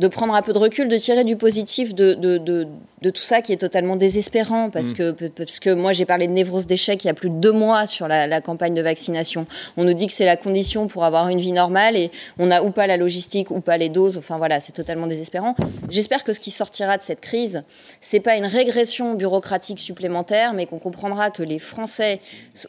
de 0.00 0.08
prendre 0.08 0.34
un 0.34 0.40
peu 0.40 0.54
de 0.54 0.58
recul, 0.58 0.88
de 0.88 0.96
tirer 0.96 1.24
du 1.24 1.36
positif 1.36 1.94
de, 1.94 2.14
de, 2.14 2.38
de, 2.38 3.10
tout 3.10 3.22
ça 3.22 3.42
qui 3.42 3.52
est 3.52 3.58
totalement 3.58 3.96
désespérant, 3.96 4.70
parce, 4.70 4.88
mm. 4.88 4.94
que, 4.94 5.28
parce 5.28 5.60
que 5.60 5.74
moi 5.74 5.92
j'ai 5.92 6.06
parlé 6.06 6.26
de 6.26 6.32
névrose 6.32 6.66
d'échec 6.66 7.04
il 7.04 7.08
y 7.08 7.10
a 7.10 7.14
plus 7.14 7.28
de 7.28 7.34
deux 7.34 7.52
mois 7.52 7.86
sur 7.86 8.08
la, 8.08 8.40
campagne 8.40 8.72
de 8.72 8.80
vaccination. 8.80 9.46
On 9.76 9.84
nous 9.84 9.92
dit 9.92 10.06
que 10.06 10.14
c'est 10.14 10.24
la 10.24 10.38
condition 10.38 10.86
pour 10.86 11.04
avoir 11.04 11.28
une 11.28 11.38
vie 11.38 11.52
normale 11.52 11.96
et 11.96 12.10
on 12.38 12.46
n'a 12.46 12.64
ou 12.64 12.70
pas 12.70 12.86
la 12.86 12.96
logistique 12.96 13.50
ou 13.50 13.60
pas 13.60 13.76
les 13.76 13.90
doses, 13.90 14.16
enfin 14.16 14.38
voilà, 14.38 14.60
c'est 14.60 14.72
totalement 14.72 15.06
désespérant. 15.06 15.54
J'espère 15.90 16.24
que 16.24 16.32
ce 16.32 16.40
qui 16.40 16.50
sortira 16.50 16.96
de 16.96 17.02
cette 17.02 17.20
crise, 17.20 17.62
c'est 18.00 18.20
pas 18.20 18.36
une 18.36 18.46
régression 18.46 19.12
bureaucratique 19.14 19.80
supplémentaire, 19.80 20.54
mais 20.54 20.64
qu'on 20.64 20.78
comprendra 20.78 21.30
que 21.30 21.42
les 21.42 21.58
Français, 21.58 22.20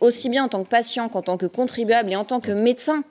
aussi 0.02 0.28
bien 0.28 0.44
en 0.44 0.50
tant 0.50 0.64
que 0.64 0.70
patients 0.70 1.08
qu'en 1.08 1.22
tant 1.22 1.38
que 1.38 1.46
contribuables 1.46 2.12
et 2.12 2.18
en 2.18 2.26
tant 2.26 2.42
que 2.42 2.52
médecins, 2.52 3.06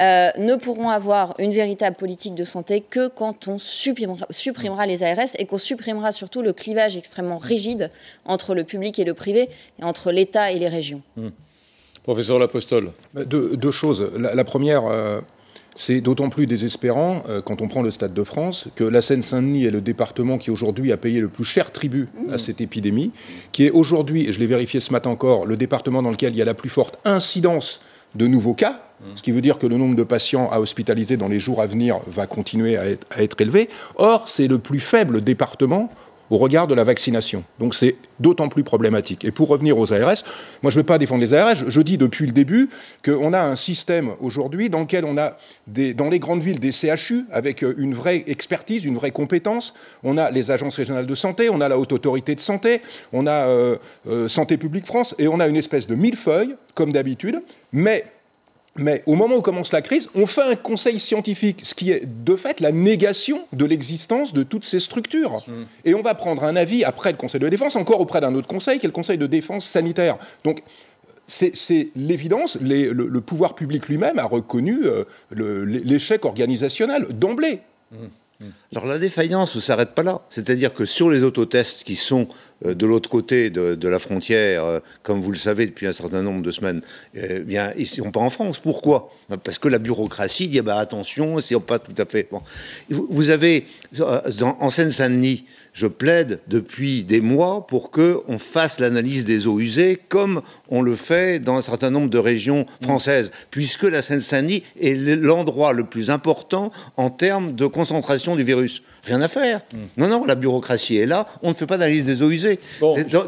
euh, 0.00 0.30
ne 0.38 0.56
pourront 0.56 0.88
avoir 0.88 1.34
une 1.38 1.52
véritable 1.52 1.96
politique 1.96 2.34
de 2.34 2.44
santé 2.44 2.80
que 2.80 3.08
quand 3.08 3.46
on 3.46 3.58
supprimera, 3.58 4.86
les 4.86 5.02
ARS 5.02 5.28
et 5.38 5.44
qu'on 5.44 5.58
supprimera 5.58 6.12
surtout 6.12 6.40
le 6.40 6.54
clivage 6.54 6.96
extrêmement 6.96 7.36
rigide 7.36 7.90
entre 8.24 8.54
le 8.54 8.64
public 8.64 8.98
et 8.98 9.04
le 9.04 9.12
privé, 9.12 9.50
et 9.78 9.84
entre 9.84 10.10
l'État 10.10 10.50
et 10.50 10.58
les 10.58 10.68
régions. 10.68 11.02
Hmm. 11.16 11.28
Professeur 12.04 12.38
Lapostole. 12.38 12.92
Bah, 13.12 13.24
deux, 13.24 13.70
choses. 13.70 14.10
La, 14.16 14.44
première, 14.44 14.86
euh, 14.86 15.20
c'est 15.76 16.00
d'autant 16.00 16.30
plus 16.30 16.46
désespérant 16.46 17.22
euh, 17.28 17.42
quand 17.42 17.60
on 17.60 17.68
prend 17.68 17.82
le 17.82 17.90
Stade 17.90 18.14
de 18.14 18.24
France 18.24 18.68
que 18.74 18.84
la 18.84 19.02
Seine-Saint-Denis 19.02 19.66
est 19.66 19.70
le 19.70 19.82
département 19.82 20.38
qui 20.38 20.50
aujourd'hui 20.50 20.90
a 20.90 20.96
payé 20.96 21.20
le 21.20 21.28
plus 21.28 21.44
cher 21.44 21.70
tribut 21.70 22.08
à 22.30 22.38
cette 22.38 22.60
épidémie, 22.60 23.12
qui 23.52 23.66
est 23.66 23.70
aujourd'hui, 23.70 24.26
et 24.26 24.32
je 24.32 24.40
l'ai 24.40 24.46
vérifié 24.46 24.80
ce 24.80 24.90
matin 24.90 25.10
encore, 25.10 25.46
le 25.46 25.56
département 25.56 26.02
dans 26.02 26.10
lequel 26.10 26.32
il 26.32 26.38
y 26.38 26.42
a 26.42 26.46
la 26.46 26.54
plus 26.54 26.70
forte 26.70 26.98
incidence 27.04 27.80
de 28.14 28.26
nouveaux 28.26 28.54
cas, 28.54 28.80
ce 29.14 29.22
qui 29.22 29.32
veut 29.32 29.40
dire 29.40 29.58
que 29.58 29.66
le 29.66 29.76
nombre 29.76 29.96
de 29.96 30.04
patients 30.04 30.48
à 30.50 30.60
hospitaliser 30.60 31.16
dans 31.16 31.28
les 31.28 31.40
jours 31.40 31.60
à 31.60 31.66
venir 31.66 31.98
va 32.06 32.26
continuer 32.26 32.76
à 32.76 32.86
être, 33.22 33.40
élevé. 33.40 33.68
Or, 33.96 34.28
c'est 34.28 34.46
le 34.46 34.58
plus 34.58 34.80
faible 34.80 35.22
département 35.22 35.90
au 36.30 36.38
regard 36.38 36.66
de 36.66 36.74
la 36.74 36.82
vaccination. 36.82 37.44
Donc 37.60 37.74
c'est 37.74 37.96
d'autant 38.18 38.48
plus 38.48 38.64
problématique. 38.64 39.24
Et 39.26 39.30
pour 39.30 39.48
revenir 39.48 39.76
aux 39.76 39.92
ARS, 39.92 40.24
moi 40.62 40.70
je 40.70 40.78
ne 40.78 40.82
veux 40.82 40.86
pas 40.86 40.96
défendre 40.96 41.20
les 41.20 41.34
ARS, 41.34 41.56
je, 41.68 41.80
dis 41.82 41.98
depuis 41.98 42.24
le 42.24 42.32
début 42.32 42.70
qu'on 43.04 43.34
a 43.34 43.42
un 43.42 43.54
système 43.54 44.12
aujourd'hui 44.18 44.70
dans 44.70 44.80
lequel 44.80 45.04
on 45.04 45.18
a 45.18 45.36
dans 45.66 46.08
les 46.08 46.18
grandes 46.18 46.42
villes 46.42 46.58
des 46.58 46.72
CHU 46.72 47.26
avec 47.32 47.62
euh, 47.62 47.74
une 47.76 47.92
vraie 47.92 48.24
expertise, 48.26 48.84
une 48.84 48.94
vraie 48.94 49.10
compétence. 49.10 49.74
On 50.04 50.16
a 50.16 50.30
les 50.30 50.50
agences 50.50 50.76
régionales 50.76 51.06
de 51.06 51.14
santé, 51.14 51.50
on 51.50 51.60
a 51.60 51.68
la 51.68 51.78
haute 51.78 51.92
autorité 51.92 52.34
de 52.34 52.40
santé, 52.40 52.80
on 53.12 53.26
a 53.26 53.48
euh, 53.48 53.76
euh, 54.08 54.26
Santé 54.26 54.56
publique 54.56 54.86
France 54.86 55.14
et 55.18 55.28
on 55.28 55.38
a 55.38 55.48
une 55.48 55.56
espèce 55.56 55.86
de 55.86 55.94
millefeuille, 55.94 56.56
comme 56.74 56.92
d'habitude, 56.92 57.42
mais 57.72 58.06
mais 58.76 59.02
au 59.06 59.16
moment 59.16 59.36
où 59.36 59.42
commence 59.42 59.72
la 59.72 59.82
crise, 59.82 60.08
on 60.14 60.26
fait 60.26 60.42
un 60.42 60.56
conseil 60.56 60.98
scientifique, 60.98 61.60
ce 61.62 61.74
qui 61.74 61.90
est 61.90 62.06
de 62.06 62.36
fait 62.36 62.60
la 62.60 62.72
négation 62.72 63.46
de 63.52 63.66
l'existence 63.66 64.32
de 64.32 64.42
toutes 64.42 64.64
ces 64.64 64.80
structures. 64.80 65.44
Mmh. 65.46 65.52
Et 65.84 65.94
on 65.94 66.02
va 66.02 66.14
prendre 66.14 66.44
un 66.44 66.56
avis 66.56 66.82
après 66.84 67.10
le 67.10 67.18
Conseil 67.18 67.40
de 67.40 67.48
défense, 67.48 67.76
encore 67.76 68.00
auprès 68.00 68.20
d'un 68.20 68.34
autre 68.34 68.48
conseil, 68.48 68.78
qui 68.78 68.86
est 68.86 68.88
le 68.88 68.94
Conseil 68.94 69.18
de 69.18 69.26
défense 69.26 69.66
sanitaire. 69.66 70.16
Donc, 70.44 70.62
c'est 71.26 71.90
l'évidence, 71.94 72.58
le, 72.60 73.20
pouvoir 73.20 73.54
public 73.54 73.88
lui-même 73.88 74.18
a 74.18 74.24
reconnu 74.24 74.80
euh, 74.84 75.04
l'échec 75.30 76.24
organisationnel 76.24 77.06
d'emblée. 77.10 77.60
Mmh. 77.90 77.96
Alors 78.74 78.86
la 78.86 78.98
défaillance 78.98 79.54
ne 79.54 79.60
s'arrête 79.60 79.90
pas 79.90 80.02
là. 80.02 80.22
C'est-à-dire 80.30 80.72
que 80.72 80.86
sur 80.86 81.10
les 81.10 81.24
autotests 81.24 81.84
qui 81.84 81.94
sont 81.94 82.26
euh, 82.64 82.74
de 82.74 82.86
l'autre 82.86 83.10
côté 83.10 83.50
de, 83.50 83.88
la 83.88 83.98
frontière, 83.98 84.64
euh, 84.64 84.80
comme 85.02 85.20
vous 85.20 85.30
le 85.30 85.36
savez 85.36 85.66
depuis 85.66 85.86
un 85.86 85.92
certain 85.92 86.22
nombre 86.22 86.42
de 86.42 86.50
semaines, 86.52 86.80
eh 87.14 87.40
bien, 87.40 87.72
ils 87.76 87.82
ne 87.82 87.86
sont 87.86 88.10
pas 88.10 88.20
en 88.20 88.30
France. 88.30 88.58
Pourquoi? 88.58 89.10
Parce 89.44 89.58
que 89.58 89.68
la 89.68 89.78
bureaucratie 89.78 90.48
dit 90.48 90.60
bah, 90.62 90.78
attention, 90.78 91.38
c'est 91.40 91.58
pas 91.60 91.78
tout 91.78 91.94
à 91.98 92.06
fait. 92.06 92.28
Vous 92.88 93.28
avez 93.28 93.66
euh, 94.00 94.20
en 94.40 94.70
Seine-Saint-Denis, 94.70 95.44
je 95.74 95.86
plaide 95.86 96.40
depuis 96.48 97.02
des 97.02 97.20
mois 97.20 97.66
pour 97.66 97.90
que 97.90 98.20
on 98.28 98.38
fasse 98.38 98.78
l'analyse 98.78 99.24
des 99.24 99.46
eaux 99.46 99.58
usées 99.58 99.98
comme 100.08 100.42
on 100.68 100.82
le 100.82 100.96
fait 100.96 101.38
dans 101.38 101.56
un 101.56 101.62
certain 101.62 101.90
nombre 101.90 102.10
de 102.10 102.18
régions 102.18 102.66
françaises, 102.82 103.32
puisque 103.50 103.84
la 103.84 104.02
Seine-Saint-Denis 104.02 104.62
est 104.80 104.94
l'endroit 104.94 105.72
le 105.72 105.84
plus 105.84 106.10
important 106.10 106.70
en 106.96 107.10
termes 107.10 107.52
de 107.52 107.66
concentration 107.66 108.36
du 108.36 108.42
virus. 108.42 108.61
Rien 109.04 109.20
à 109.20 109.28
faire. 109.28 109.60
Hmm. 109.72 109.78
Non, 109.96 110.08
non, 110.08 110.24
la 110.24 110.34
bureaucratie 110.34 110.96
est 110.96 111.06
là. 111.06 111.26
On 111.42 111.48
ne 111.48 111.54
fait 111.54 111.66
pas 111.66 111.76
d'analyse 111.76 112.04
des 112.04 112.22
eaux 112.22 112.30
usées. 112.30 112.58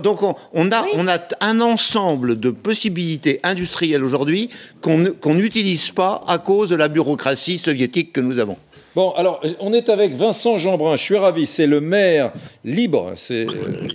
Donc 0.03 0.23
on, 0.23 0.71
a, 0.71 0.85
on 0.95 1.09
a 1.09 1.19
un 1.41 1.61
ensemble 1.61 2.38
de 2.38 2.50
possibilités 2.50 3.41
industrielles 3.43 4.05
aujourd'hui 4.05 4.50
qu'on 4.81 5.35
n'utilise 5.35 5.91
pas 5.91 6.23
à 6.26 6.38
cause 6.38 6.69
de 6.69 6.76
la 6.76 6.88
bureaucratie 6.88 7.59
soviétique 7.59 8.12
que 8.12 8.21
nous 8.21 8.38
avons. 8.38 8.57
Bon, 8.95 9.11
alors, 9.11 9.41
on 9.59 9.73
est 9.73 9.88
avec 9.88 10.14
Vincent 10.14 10.57
Jeanbrun, 10.57 10.95
je 10.95 11.03
suis 11.03 11.17
ravi, 11.17 11.47
c'est 11.47 11.67
le 11.67 11.81
maire 11.81 12.33
libre, 12.64 13.14
c'est 13.17 13.45
euh, 13.45 13.88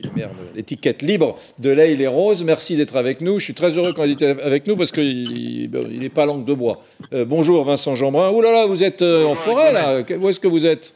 l'étiquette 0.54 1.02
libre 1.02 1.38
de 1.58 1.70
l'Aïe 1.70 1.96
les 1.96 2.08
Roses. 2.08 2.44
Merci 2.44 2.76
d'être 2.76 2.98
avec 2.98 3.22
nous. 3.22 3.40
Je 3.40 3.46
suis 3.46 3.54
très 3.54 3.78
heureux 3.78 3.94
qu'on 3.94 4.04
ait 4.04 4.12
été 4.12 4.26
avec 4.28 4.68
nous 4.68 4.76
parce 4.76 4.92
qu'il 4.92 5.70
n'est 5.72 6.10
pas 6.10 6.26
langue 6.26 6.44
de 6.44 6.54
bois. 6.54 6.82
Euh, 7.14 7.24
bonjour 7.24 7.64
Vincent 7.64 7.96
Jeanbrun. 7.96 8.32
Ouh 8.32 8.42
là 8.42 8.52
là, 8.52 8.66
vous 8.66 8.84
êtes 8.84 9.02
euh, 9.02 9.24
en 9.24 9.36
forêt 9.36 9.72
là 9.72 10.04
Où 10.20 10.28
est-ce 10.28 10.40
que 10.42 10.50
vous 10.50 10.66
êtes? 10.66 10.94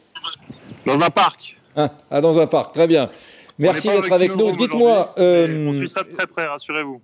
Dans 0.84 1.00
un 1.00 1.10
parc. 1.10 1.56
Ah, 1.76 1.90
ah, 2.10 2.20
dans 2.20 2.38
un 2.38 2.46
parc, 2.46 2.72
très 2.74 2.86
bien. 2.86 3.10
Merci 3.58 3.88
d'être 3.88 4.12
avec 4.12 4.36
nous. 4.36 4.54
Dites-moi. 4.56 5.14
on 5.16 5.72
suit 5.72 5.88
ça 5.88 6.02
de 6.02 6.08
très 6.08 6.26
près, 6.26 6.44
rassurez-vous. 6.44 7.00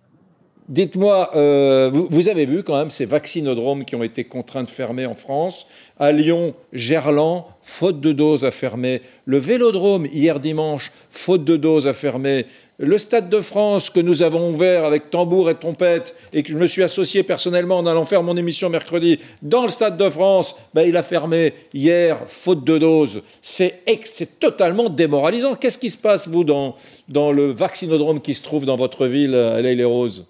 Dites-moi, 0.71 1.33
euh, 1.35 1.91
vous, 1.93 2.29
avez 2.29 2.47
vu 2.47 2.63
quand 2.63 2.79
même 2.79 2.93
ces 2.93 3.05
vaccinodromes 3.05 3.85
qui 3.85 3.97
ont 3.97 4.05
été 4.05 4.23
contraints 4.23 4.63
de 4.63 4.69
fermer 4.69 5.05
en 5.05 5.17
France. 5.17 5.67
À 5.99 6.13
Lyon, 6.13 6.55
Gerland, 6.73 7.45
faute 7.61 8.01
de 8.01 8.13
doses 8.13 8.45
à 8.45 8.53
fermer. 8.53 9.03
Le 9.25 9.39
vélodrome, 9.39 10.07
hier 10.07 10.39
dimanche, 10.39 10.93
faute 11.11 11.43
de 11.43 11.57
doses 11.57 11.89
à 11.89 11.93
fermer. 11.93 12.47
Le 12.83 12.97
Stade 12.97 13.29
de 13.29 13.43
France 13.43 13.91
que 13.91 14.01
nous 14.01 14.23
avons 14.23 14.55
ouvert 14.55 14.87
avec 14.87 15.11
tambour 15.11 15.51
et 15.51 15.55
trompette 15.55 16.17
et 16.33 16.43
que 16.43 16.51
je 16.51 16.57
me 16.57 16.67
suis 16.67 16.83
associé 16.83 17.23
personnellement 17.23 17.77
en 17.77 17.85
allant 17.85 18.07
faire 18.07 18.23
mon 18.23 18.39
émission 18.39 18.71
mercredi 18.71 19.19
dans 19.43 19.65
le 19.65 19.69
Stade 19.69 19.99
de 19.99 20.09
France, 20.09 20.57
ben, 20.73 20.89
il 20.89 20.97
a 20.97 21.03
fermé 21.03 21.53
hier, 21.75 22.19
faute 22.27 22.65
de 22.65 22.79
doses. 22.79 23.23
C'est 23.43 24.41
totalement 24.41 24.89
démoralisant. 24.89 25.57
Qu'est-ce 25.57 25.77
qui 25.77 25.91
se 25.91 25.99
passe, 25.99 26.27
vous, 26.27 26.43
dans, 26.43 26.75
dans 27.11 27.33
le 27.33 27.53
vaccinodrome 27.53 28.23
qui 28.23 28.35
se 28.35 28.43
trouve 28.43 28.65
dans 28.65 28.77
votre 28.77 29.07
ville, 29.07 29.35
à 29.35 29.61
les 29.61 29.85
Roses 29.85 30.27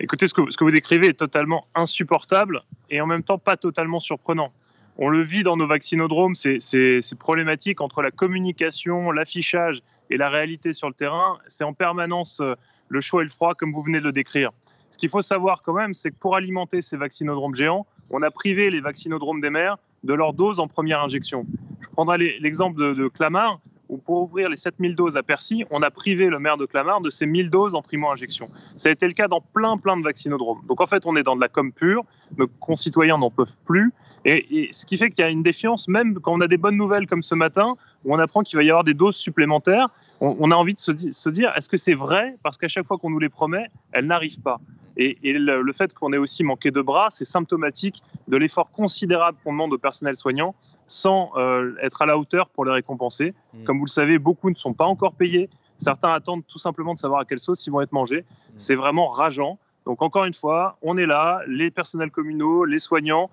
Écoutez, 0.00 0.28
ce 0.28 0.32
que, 0.32 0.50
ce 0.50 0.56
que 0.56 0.64
vous 0.64 0.70
décrivez 0.70 1.08
est 1.08 1.18
totalement 1.18 1.66
insupportable 1.74 2.62
et 2.88 3.02
en 3.02 3.06
même 3.06 3.24
temps 3.24 3.36
pas 3.36 3.58
totalement 3.58 4.00
surprenant. 4.00 4.54
On 4.96 5.10
le 5.10 5.20
vit 5.20 5.42
dans 5.42 5.58
nos 5.58 5.66
vaccinodromes, 5.66 6.34
c'est 6.34 7.18
problématique 7.18 7.82
entre 7.82 8.00
la 8.00 8.10
communication, 8.10 9.10
l'affichage 9.10 9.82
et 10.12 10.18
la 10.18 10.28
réalité 10.28 10.72
sur 10.72 10.88
le 10.88 10.94
terrain. 10.94 11.38
C'est 11.48 11.64
en 11.64 11.72
permanence 11.72 12.40
euh, 12.40 12.54
le 12.88 13.00
chaud 13.00 13.20
et 13.20 13.24
le 13.24 13.30
froid, 13.30 13.54
comme 13.54 13.72
vous 13.72 13.82
venez 13.82 13.98
de 13.98 14.04
le 14.04 14.12
décrire. 14.12 14.50
Ce 14.90 14.98
qu'il 14.98 15.08
faut 15.08 15.22
savoir 15.22 15.62
quand 15.62 15.72
même, 15.72 15.94
c'est 15.94 16.10
que 16.10 16.16
pour 16.16 16.36
alimenter 16.36 16.82
ces 16.82 16.98
vaccinodromes 16.98 17.54
géants, 17.54 17.86
on 18.10 18.22
a 18.22 18.30
privé 18.30 18.70
les 18.70 18.82
vaccinodromes 18.82 19.40
des 19.40 19.48
mers 19.48 19.78
de 20.04 20.12
leur 20.12 20.34
dose 20.34 20.60
en 20.60 20.68
première 20.68 21.02
injection. 21.02 21.46
Je 21.80 21.88
prendrai 21.88 22.18
l'exemple 22.40 22.78
de, 22.78 22.92
de 22.92 23.08
Clamart 23.08 23.58
pour 23.98 24.22
ouvrir 24.22 24.48
les 24.48 24.56
7000 24.56 24.94
doses 24.94 25.16
à 25.16 25.22
Percy, 25.22 25.64
on 25.70 25.82
a 25.82 25.90
privé 25.90 26.28
le 26.28 26.38
maire 26.38 26.56
de 26.56 26.66
Clamart 26.66 27.00
de 27.00 27.10
ses 27.10 27.26
1000 27.26 27.50
doses 27.50 27.74
en 27.74 27.82
primo-injection. 27.82 28.48
Ça 28.76 28.88
a 28.88 28.92
été 28.92 29.06
le 29.06 29.12
cas 29.12 29.28
dans 29.28 29.40
plein, 29.40 29.76
plein 29.76 29.96
de 29.96 30.02
vaccinodromes. 30.02 30.62
Donc 30.68 30.80
en 30.80 30.86
fait, 30.86 31.06
on 31.06 31.16
est 31.16 31.22
dans 31.22 31.36
de 31.36 31.40
la 31.40 31.48
com 31.48 31.72
pure, 31.72 32.04
nos 32.36 32.46
concitoyens 32.46 33.18
n'en 33.18 33.30
peuvent 33.30 33.56
plus, 33.64 33.92
et, 34.24 34.68
ce 34.72 34.86
qui 34.86 34.96
fait 34.96 35.10
qu'il 35.10 35.24
y 35.24 35.26
a 35.26 35.30
une 35.30 35.42
défiance, 35.42 35.88
même 35.88 36.20
quand 36.20 36.32
on 36.32 36.40
a 36.40 36.46
des 36.46 36.56
bonnes 36.56 36.76
nouvelles 36.76 37.06
comme 37.06 37.22
ce 37.22 37.34
matin, 37.34 37.74
où 38.04 38.14
on 38.14 38.18
apprend 38.18 38.42
qu'il 38.42 38.56
va 38.56 38.62
y 38.62 38.70
avoir 38.70 38.84
des 38.84 38.94
doses 38.94 39.16
supplémentaires, 39.16 39.88
on, 40.20 40.52
a 40.52 40.54
envie 40.54 40.74
de 40.74 40.78
se, 40.78 41.28
dire, 41.30 41.52
est-ce 41.56 41.68
que 41.68 41.76
c'est 41.76 41.94
vrai? 41.94 42.36
Parce 42.44 42.56
qu'à 42.56 42.68
chaque 42.68 42.86
fois 42.86 42.96
qu'on 42.96 43.10
nous 43.10 43.18
les 43.18 43.28
promet, 43.28 43.66
elles 43.90 44.06
n'arrivent 44.06 44.40
pas. 44.40 44.60
Et, 44.96 45.16
le, 45.24 45.62
le, 45.62 45.72
fait 45.72 45.92
qu'on 45.92 46.12
ait 46.12 46.18
aussi 46.18 46.44
manqué 46.44 46.70
de 46.70 46.80
bras, 46.80 47.08
c'est 47.10 47.24
symptomatique 47.24 48.00
de 48.28 48.36
l'effort 48.36 48.70
considérable 48.70 49.38
qu'on 49.42 49.52
demande 49.52 49.72
au 49.72 49.78
personnel 49.78 50.16
soignant 50.16 50.54
sans 50.92 51.32
euh, 51.36 51.74
être 51.80 52.02
à 52.02 52.06
la 52.06 52.18
hauteur 52.18 52.48
pour 52.50 52.66
les 52.66 52.72
récompenser. 52.72 53.34
Mm. 53.54 53.64
Comme 53.64 53.78
vous 53.78 53.86
le 53.86 53.90
savez, 53.90 54.18
beaucoup 54.18 54.50
ne 54.50 54.54
sont 54.54 54.74
pas 54.74 54.84
encore 54.84 55.14
payés. 55.14 55.48
Certains 55.78 56.12
attendent 56.12 56.46
tout 56.46 56.58
simplement 56.58 56.92
de 56.92 56.98
savoir 56.98 57.20
à 57.20 57.24
quelle 57.24 57.40
sauce 57.40 57.66
ils 57.66 57.70
vont 57.70 57.80
être 57.80 57.92
mangés. 57.92 58.20
Mm. 58.20 58.52
C'est 58.56 58.74
vraiment 58.74 59.08
rageant. 59.08 59.58
Donc 59.86 60.02
encore 60.02 60.26
une 60.26 60.34
fois, 60.34 60.76
on 60.82 60.98
est 60.98 61.06
là, 61.06 61.40
les 61.46 61.70
personnels 61.70 62.10
communaux, 62.10 62.66
les 62.66 62.78
soignants, 62.78 63.30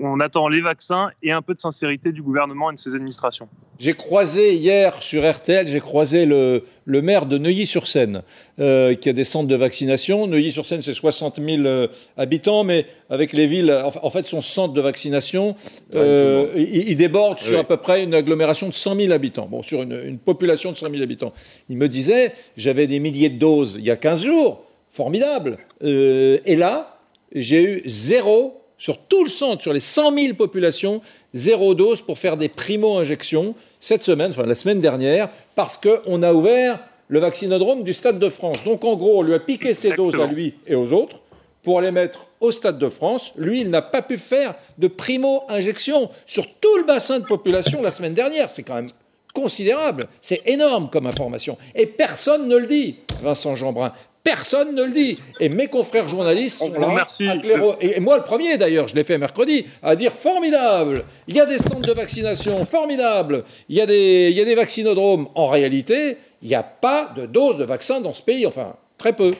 on 0.00 0.20
attend 0.20 0.48
les 0.48 0.60
vaccins 0.60 1.10
et 1.22 1.32
un 1.32 1.42
peu 1.42 1.54
de 1.54 1.58
sincérité 1.58 2.12
du 2.12 2.22
gouvernement 2.22 2.70
et 2.70 2.74
de 2.74 2.78
ses 2.78 2.94
administrations. 2.94 3.48
J'ai 3.78 3.94
croisé 3.94 4.54
hier 4.54 5.02
sur 5.02 5.28
RTL, 5.28 5.66
j'ai 5.66 5.80
croisé 5.80 6.24
le, 6.24 6.62
maire 6.86 7.26
de 7.26 7.38
Neuilly-sur-Seine, 7.38 8.22
euh, 8.58 8.94
qui 8.94 9.08
a 9.08 9.12
des 9.12 9.24
centres 9.24 9.48
de 9.48 9.56
vaccination. 9.56 10.26
Neuilly-sur-Seine, 10.26 10.82
c'est 10.82 10.94
60 10.94 11.40
000 11.42 11.62
euh, 11.64 11.88
habitants, 12.16 12.64
mais 12.64 12.86
avec 13.10 13.32
les 13.32 13.46
villes, 13.46 13.76
en, 14.02 14.10
fait, 14.10 14.26
son 14.26 14.40
centre 14.40 14.72
de 14.72 14.80
vaccination, 14.80 15.56
euh, 15.94 16.52
il, 16.56 16.96
déborde 16.96 17.40
sur 17.40 17.58
à 17.58 17.64
peu 17.64 17.76
près 17.76 18.04
une 18.04 18.14
agglomération 18.14 18.68
de 18.68 18.74
100 18.74 18.96
000 18.96 19.12
habitants, 19.12 19.46
bon, 19.50 19.62
sur 19.62 19.82
une, 19.82 20.00
une 20.04 20.18
population 20.18 20.70
de 20.70 20.76
100 20.76 20.90
000 20.90 21.02
habitants. 21.02 21.32
Il 21.68 21.76
me 21.76 21.88
disait, 21.88 22.32
j'avais 22.56 22.86
des 22.86 23.00
milliers 23.00 23.30
de 23.30 23.38
doses 23.38 23.76
il 23.78 23.84
y 23.84 23.90
a 23.90 23.96
15 23.96 24.22
jours, 24.22 24.64
formidable. 24.90 25.58
et 25.82 26.56
là, 26.56 26.98
j'ai 27.34 27.62
eu 27.62 27.82
zéro 27.86 28.61
sur 28.82 28.98
tout 28.98 29.22
le 29.22 29.30
centre, 29.30 29.62
sur 29.62 29.72
les 29.72 29.78
100 29.78 30.12
000 30.12 30.34
populations, 30.34 31.02
zéro 31.34 31.72
dose 31.72 32.02
pour 32.02 32.18
faire 32.18 32.36
des 32.36 32.48
primo-injections 32.48 33.54
cette 33.78 34.02
semaine, 34.02 34.32
enfin 34.32 34.42
la 34.42 34.56
semaine 34.56 34.80
dernière, 34.80 35.28
parce 35.54 35.76
qu'on 35.78 36.20
a 36.24 36.32
ouvert 36.32 36.80
le 37.06 37.20
vaccinodrome 37.20 37.84
du 37.84 37.92
Stade 37.92 38.18
de 38.18 38.28
France. 38.28 38.56
Donc 38.64 38.84
en 38.84 38.96
gros, 38.96 39.20
on 39.20 39.22
lui 39.22 39.34
a 39.34 39.38
piqué 39.38 39.72
ses 39.72 39.92
doses 39.92 40.18
à 40.18 40.26
lui 40.26 40.54
et 40.66 40.74
aux 40.74 40.92
autres 40.92 41.20
pour 41.62 41.80
les 41.80 41.92
mettre 41.92 42.26
au 42.40 42.50
Stade 42.50 42.80
de 42.80 42.88
France. 42.88 43.32
Lui, 43.36 43.60
il 43.60 43.70
n'a 43.70 43.82
pas 43.82 44.02
pu 44.02 44.18
faire 44.18 44.56
de 44.78 44.88
primo-injection 44.88 46.10
sur 46.26 46.44
tout 46.44 46.76
le 46.78 46.82
bassin 46.82 47.20
de 47.20 47.24
population 47.24 47.82
la 47.82 47.92
semaine 47.92 48.14
dernière. 48.14 48.50
C'est 48.50 48.64
quand 48.64 48.74
même 48.74 48.90
considérable. 49.32 50.08
C'est 50.20 50.42
énorme 50.46 50.90
comme 50.90 51.06
information. 51.06 51.56
Et 51.76 51.86
personne 51.86 52.48
ne 52.48 52.56
le 52.56 52.66
dit. 52.66 52.96
Vincent 53.22 53.54
Jeanbrun. 53.54 53.92
Personne 54.24 54.74
ne 54.74 54.84
le 54.84 54.92
dit. 54.92 55.18
Et 55.40 55.48
mes 55.48 55.66
confrères 55.66 56.06
journalistes 56.08 56.58
sont 56.58 56.72
On 56.76 56.80
là, 56.80 57.06
à 57.28 57.74
et 57.80 57.98
moi 57.98 58.18
le 58.18 58.22
premier 58.22 58.56
d'ailleurs, 58.56 58.86
je 58.86 58.94
l'ai 58.94 59.02
fait 59.02 59.18
mercredi, 59.18 59.66
à 59.82 59.96
dire 59.96 60.12
formidable. 60.12 61.04
Il 61.26 61.34
y 61.34 61.40
a 61.40 61.46
des 61.46 61.58
centres 61.58 61.80
de 61.80 61.92
vaccination, 61.92 62.64
formidable. 62.64 63.42
Il 63.68 63.76
y 63.76 63.80
a 63.80 63.86
des, 63.86 64.28
il 64.30 64.36
y 64.36 64.40
a 64.40 64.44
des 64.44 64.54
vaccinodromes. 64.54 65.28
En 65.34 65.48
réalité, 65.48 66.18
il 66.40 66.48
n'y 66.48 66.54
a 66.54 66.62
pas 66.62 67.12
de 67.16 67.26
dose 67.26 67.56
de 67.56 67.64
vaccin 67.64 68.00
dans 68.00 68.14
ce 68.14 68.22
pays, 68.22 68.46
enfin 68.46 68.74
très 68.96 69.12
peu. 69.12 69.32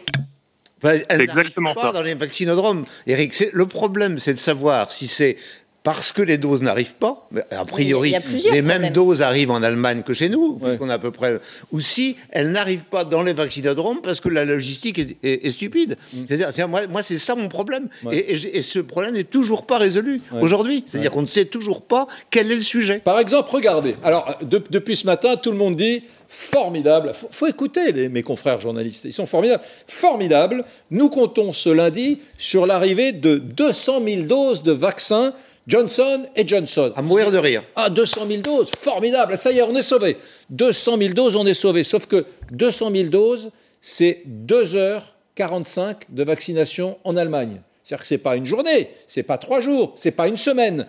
Elle 0.83 1.21
exactement 1.21 1.75
pas 1.75 1.83
ça. 1.83 1.93
dans 1.93 2.03
les 2.03 2.15
vaccinodromes. 2.15 2.85
Eric, 3.07 3.35
c'est- 3.35 3.51
le 3.53 3.67
problème, 3.67 4.19
c'est 4.19 4.35
de 4.35 4.39
savoir 4.39 4.91
si 4.91 5.07
c'est 5.07 5.37
parce 5.85 6.13
que 6.13 6.23
les 6.23 6.39
doses 6.39 6.63
n'arrivent 6.63 6.95
pas, 6.95 7.29
a 7.51 7.65
priori, 7.65 8.11
il 8.11 8.15
a 8.15 8.21
les 8.53 8.63
mêmes 8.63 8.71
problèmes. 8.75 8.93
doses 8.93 9.21
arrivent 9.23 9.51
en 9.51 9.63
Allemagne 9.65 10.03
que 10.03 10.15
chez 10.15 10.29
nous, 10.29 10.53
Ouais. 10.61 10.69
puisqu'on 10.71 10.89
a 10.89 10.95
à 10.95 10.99
peu 10.99 11.11
près, 11.11 11.39
ou 11.73 11.81
si 11.81 12.17
elles 12.31 12.53
n'arrivent 12.53 12.85
pas 12.85 13.03
dans 13.05 13.23
les 13.25 13.33
vaccinodromes 13.33 14.01
parce 14.01 14.21
que 14.21 14.29
la 14.29 14.45
logistique 14.45 14.99
est, 15.01 15.17
est- 15.25 15.45
est 15.47 15.51
stupide. 15.51 15.97
C'est-à-dire, 16.29 16.51
c'est- 16.53 16.67
moi, 16.69 16.87
moi, 16.87 17.03
c'est 17.03 17.19
ça 17.19 17.35
mon 17.35 17.49
problème. 17.49 17.89
Mm. 18.05 18.07
Ouais. 18.07 18.17
Et, 18.19 18.35
et 18.35 18.39
j'ai- 18.39 18.57
et 18.59 18.63
ce 18.63 18.79
problème 18.79 19.15
n'est 19.15 19.25
toujours 19.25 19.67
pas 19.67 19.79
résolu 19.79 20.21
Ouais. 20.33 20.41
aujourd'hui. 20.43 20.85
C'est-à-dire 20.87 21.11
qu'on 21.11 21.23
ne 21.23 21.27
sait 21.27 21.47
toujours 21.47 21.83
pas 21.83 22.07
quel 22.31 22.53
est 22.53 22.57
le 22.57 22.61
sujet. 22.63 23.01
Par 23.01 23.19
exemple, 23.19 23.51
regardez. 23.53 23.97
Alors, 24.05 24.37
de- 24.43 24.63
depuis 24.71 24.95
ce 24.97 25.07
matin, 25.07 25.35
tout 25.37 25.51
le 25.51 25.57
monde 25.59 25.75
dit 25.75 26.05
formidable. 26.29 27.13
Faut, 27.15 27.29
faut 27.31 27.47
écouter 27.47 27.93
les- 27.93 28.09
mes 28.09 28.23
confrères 28.23 28.61
journalistes. 28.61 29.05
Ils 29.05 29.13
sont 29.13 29.27
formidables. 29.27 29.63
Formidable. 29.87 30.65
Nous 30.91 31.09
comptons 31.09 31.53
ce 31.53 31.69
lundi 31.71 32.21
sur 32.39 32.67
l'arrivée 32.67 33.13
de 33.13 33.37
200 33.37 34.01
000 34.07 34.23
doses 34.27 34.63
de 34.63 34.73
vaccins 34.73 35.35
Johnson 35.67 36.27
et 36.35 36.47
Johnson. 36.47 36.93
À 36.97 37.03
mourir 37.03 37.31
de 37.31 37.39
rire. 37.39 37.63
Ah, 37.77 37.89
200 37.91 38.27
000 38.29 38.41
doses, 38.43 38.71
formidable, 38.81 39.37
ça 39.37 39.53
y 39.53 39.59
est, 39.59 39.63
on 39.63 39.75
est 39.77 39.83
sauvé. 39.83 40.17
200 40.51 40.99
000 40.99 41.15
doses, 41.15 41.37
on 41.37 41.47
est 41.47 41.55
sauvé. 41.55 41.85
Sauf 41.85 42.07
que 42.07 42.25
200 42.51 42.91
000 42.91 43.09
doses, 43.09 43.51
c'est 43.81 44.23
2h45 44.47 45.97
de 46.09 46.25
vaccination 46.25 46.99
en 47.05 47.17
Allemagne. 47.17 47.61
C'est-à-dire 47.85 48.03
que 48.03 48.09
ce 48.09 48.15
n'est 48.15 48.19
pas 48.19 48.37
une 48.37 48.47
journée, 48.47 48.91
c'est 49.07 49.23
pas 49.23 49.39
trois 49.39 49.61
jours, 49.61 49.93
c'est 49.97 50.13
pas 50.13 50.29
une 50.29 50.37
semaine. 50.37 50.87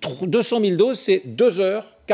Tr- 0.00 0.26
200 0.26 0.60
000 0.60 0.76
doses, 0.76 0.98
c'est 0.98 1.22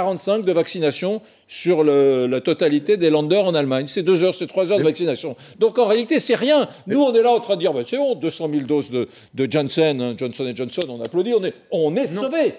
2h45 0.00 0.44
de 0.44 0.52
vaccination 0.52 1.20
sur 1.48 1.82
le- 1.84 2.26
la 2.26 2.40
totalité 2.40 2.96
des 2.96 3.10
landers 3.10 3.44
en 3.44 3.54
Allemagne. 3.54 3.86
C'est 3.88 4.02
2 4.02 4.24
heures, 4.24 4.34
c'est 4.34 4.46
3 4.46 4.70
heures 4.72 4.78
de 4.78 4.84
vaccination. 4.84 5.36
Donc 5.58 5.78
en 5.78 5.86
réalité, 5.86 6.20
c'est 6.20 6.34
rien. 6.34 6.68
Nous, 6.86 7.00
on 7.00 7.12
est 7.12 7.22
là 7.22 7.30
en 7.32 7.40
train 7.40 7.54
de 7.54 7.60
dire, 7.60 7.72
bah, 7.72 7.80
c'est 7.86 7.96
bon, 7.96 8.14
200 8.14 8.48
000 8.52 8.66
doses 8.66 8.90
de, 8.90 9.08
hein, 10.00 10.14
Johnson 10.18 10.52
Johnson, 10.54 10.82
on 10.88 11.02
applaudit, 11.02 11.34
on 11.34 11.44
est, 11.44 11.54
on 11.70 11.94
est 11.96 12.06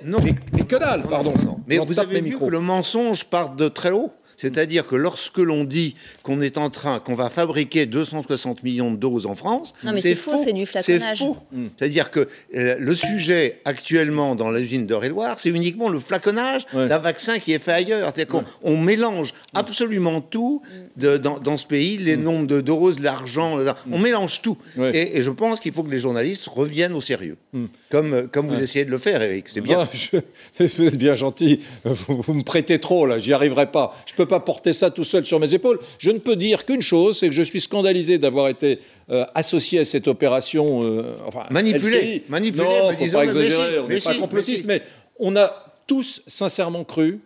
Non. 0.04 0.20
Mais, 0.24 0.34
mais 0.54 0.64
que 0.64 0.76
dalle, 0.76 1.04
pardon. 1.04 1.34
Non. 1.46 1.58
Mais 1.68 1.78
vous 1.78 2.00
avez 2.00 2.22
vu 2.22 2.38
que 2.38 2.46
le 2.46 2.60
mensonge 2.60 3.26
part 3.26 3.56
de 3.56 3.68
très 3.68 3.92
haut. 3.92 4.12
C'est-à-dire 4.38 4.86
que 4.88 4.96
lorsque 4.96 5.40
l'on 5.40 5.64
dit 5.64 5.96
qu'on 6.24 6.42
est 6.42 6.58
en 6.60 6.70
train, 6.70 7.00
qu'on 7.00 7.16
va 7.16 7.30
fabriquer 7.30 7.88
260 7.88 8.64
millions 8.64 8.92
de 8.92 8.96
doses 8.98 9.26
en 9.26 9.34
France, 9.36 9.74
Non, 9.84 9.92
mais 9.94 10.00
c'est 10.00 10.14
faux, 10.16 10.38
c'est 10.44 10.54
du 10.54 10.66
flaconnage. 10.68 11.24
Mm. 11.52 11.66
C'est-à-dire 11.78 12.12
que 12.12 12.28
euh, 12.56 12.76
le 12.80 12.96
sujet 12.96 13.60
actuellement 13.66 14.36
dans 14.36 14.52
l'usine 14.52 14.86
d'Eure-et-Loire, 14.86 15.40
c'est 15.40 15.50
uniquement 15.50 15.90
le 15.90 16.00
flaconnage 16.00 16.62
Ouais. 16.74 16.88
d'un 16.88 17.00
vaccin 17.00 17.40
qui 17.40 17.52
est 17.54 17.60
fait 17.60 17.72
ailleurs. 17.72 18.12
C'est-à-dire 18.14 18.28
qu'on 18.28 18.44
on 18.64 18.78
mélange 18.78 19.34
absolument 19.56 20.22
tout 20.22 20.62
de- 20.98 21.18
dans, 21.18 21.40
dans 21.40 21.58
ce 21.58 21.66
pays, 21.66 21.98
les 21.98 22.16
nombres 22.18 22.46
de 22.46 22.62
doses, 22.62 23.00
l'argent, 23.00 23.58
le- 23.58 23.72
on 23.92 23.98
mélange 23.98 24.42
tout. 24.44 24.58
Ouais. 24.78 24.96
Et, 24.96 25.18
et 25.18 25.24
je 25.24 25.32
pense 25.32 25.60
qu'il 25.60 25.72
faut 25.74 25.82
que 25.84 25.90
les 25.92 26.00
journalistes 26.00 26.46
reviennent 26.48 26.94
au 26.94 27.02
sérieux, 27.02 27.38
comme, 27.90 28.14
euh, 28.14 28.28
comme 28.32 28.46
vous 28.46 28.62
essayez 28.62 28.86
de 28.86 28.92
le 28.92 29.00
faire, 29.00 29.20
Eric. 29.24 29.48
C'est 29.48 29.62
bien. 29.62 29.80
Ah, 29.82 29.90
je- 29.92 30.68
C'est 30.68 30.96
bien 30.98 31.16
gentil. 31.16 31.60
Vous, 31.84 32.22
vous 32.22 32.34
me 32.36 32.44
prêtez 32.44 32.78
trop, 32.80 33.08
là. 33.08 33.18
J'y 33.18 33.34
arriverai 33.34 33.72
pas. 33.72 33.96
Je 34.06 34.14
peux 34.14 34.27
pas 34.28 34.40
porter 34.40 34.74
ça 34.74 34.92
tout 34.92 35.04
seul 35.04 35.26
sur 35.26 35.40
mes 35.40 35.54
épaules. 35.54 35.80
Je 36.00 36.12
ne 36.12 36.20
peux 36.20 36.36
dire 36.36 36.66
qu'une 36.66 36.82
chose, 36.82 37.18
c'est 37.18 37.28
que 37.28 37.34
je 37.34 37.42
suis 37.42 37.62
scandalisé 37.62 38.18
d'avoir 38.18 38.48
été 38.50 38.80
euh, 39.10 39.26
associé 39.36 39.80
à 39.80 39.86
cette 39.86 40.08
opération. 40.08 40.84
euh, 40.84 41.16
enfin, 41.26 41.46
Manipulé. 41.50 41.98
LCI. 41.98 42.22
Manipulé, 42.30 42.64
Non, 42.64 42.88
me 42.90 42.94
faut 42.94 43.04
disons, 43.04 43.20
pas 43.20 43.26
mais 43.26 43.32
si, 43.32 43.38
exagérer. 43.40 43.80
on 43.80 43.88
n'est 43.88 44.00
pas 44.00 44.14
si, 44.14 44.20
complotiste, 44.20 44.66
mais 44.66 44.78
mais 44.78 44.84
on 45.20 45.36
a 45.36 45.64
tous 45.88 46.22
sincèrement 46.28 46.84
cru 46.84 47.20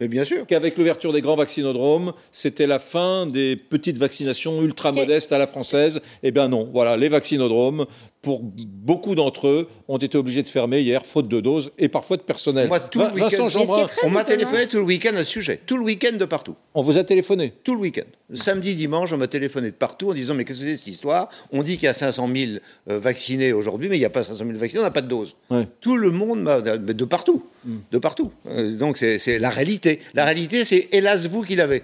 qu'avec 0.47 0.77
l'ouverture 0.77 1.11
des 1.11 1.21
grands 1.21 1.35
vaccinodromes, 1.35 2.13
c'était 2.31 2.67
la 2.67 2.77
fin 2.77 3.25
des 3.25 3.55
petites 3.55 3.97
vaccinations 3.97 4.61
ultra 4.61 4.91
modestes 4.91 5.31
à 5.31 5.39
la 5.39 5.47
française. 5.47 5.99
Eh 6.21 6.29
bien 6.31 6.47
non, 6.47 6.69
voilà, 6.71 6.95
les 6.95 7.09
vaccinodromes, 7.09 7.85
pour 8.21 8.41
beaucoup 8.43 9.15
d'entre 9.15 9.47
eux, 9.47 9.67
ont 9.87 9.97
été 9.97 10.15
obligés 10.15 10.43
de 10.43 10.47
fermer 10.47 10.81
hier, 10.81 11.03
faute 11.05 11.27
de 11.27 11.39
doses 11.41 11.71
et 11.79 11.87
parfois 11.89 12.17
de 12.17 12.21
personnel. 12.21 12.67
Moi, 12.67 12.79
tout 12.79 12.99
le 12.99 13.05
Vin- 13.05 13.11
week-end- 13.13 13.29
Vincent 13.29 13.47
Jeanbrun, 13.49 13.87
On 14.03 14.09
m'a 14.11 14.23
téléphoné 14.23 14.67
tout 14.67 14.77
le 14.77 14.83
week-end 14.83 15.15
à 15.15 15.23
ce 15.23 15.29
sujet. 15.31 15.59
Tout 15.65 15.75
le 15.77 15.83
week-end 15.83 16.15
de 16.17 16.25
partout. 16.25 16.55
on 16.75 16.83
vous 16.83 16.97
a 16.99 17.03
téléphoné. 17.03 17.51
Tout 17.63 17.73
le 17.73 17.81
week-end. 17.81 18.03
Samedi, 18.35 18.75
dimanche, 18.75 19.11
on 19.11 19.17
m'a 19.17 19.27
téléphoné 19.27 19.71
de 19.71 19.75
partout 19.75 20.11
en 20.11 20.13
disant 20.13 20.35
Mais 20.35 20.45
qu'est-ce 20.45 20.59
que 20.61 20.65
c'est 20.67 20.77
cette 20.77 20.87
histoire? 20.87 21.29
On 21.51 21.63
dit 21.63 21.75
qu'il 21.77 21.85
y 21.85 21.87
a 21.87 21.93
500 21.93 22.29
000 22.33 22.51
euh, 22.91 22.99
vaccinés 22.99 23.53
aujourd'hui, 23.53 23.89
mais 23.89 23.95
il 23.95 23.99
n'y 23.99 24.05
a 24.05 24.09
pas 24.11 24.23
500 24.23 24.45
000 24.45 24.57
vaccinés, 24.57 24.81
on 24.81 24.83
n'a 24.85 24.91
pas 24.91 25.01
de 25.01 25.07
dose. 25.07 25.35
Ouais. 25.49 25.67
Tout 25.81 25.97
le 25.97 26.11
monde 26.11 26.41
m'a. 26.43 26.61
De 26.61 27.05
partout. 27.05 27.43
De 27.91 27.97
partout. 27.97 28.31
Euh, 28.47 28.77
donc 28.77 28.97
c'est 28.97 29.17
c'est 29.17 29.39
la 29.39 29.49
réalité. 29.49 29.99
La 30.13 30.25
réalité, 30.25 30.63
c'est 30.63 30.89
hélas 30.91 31.27
vous 31.27 31.41
qui 31.41 31.55
l'avez. 31.55 31.81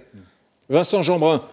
Vincent 0.69 1.01
Jeanbrun. 1.01 1.43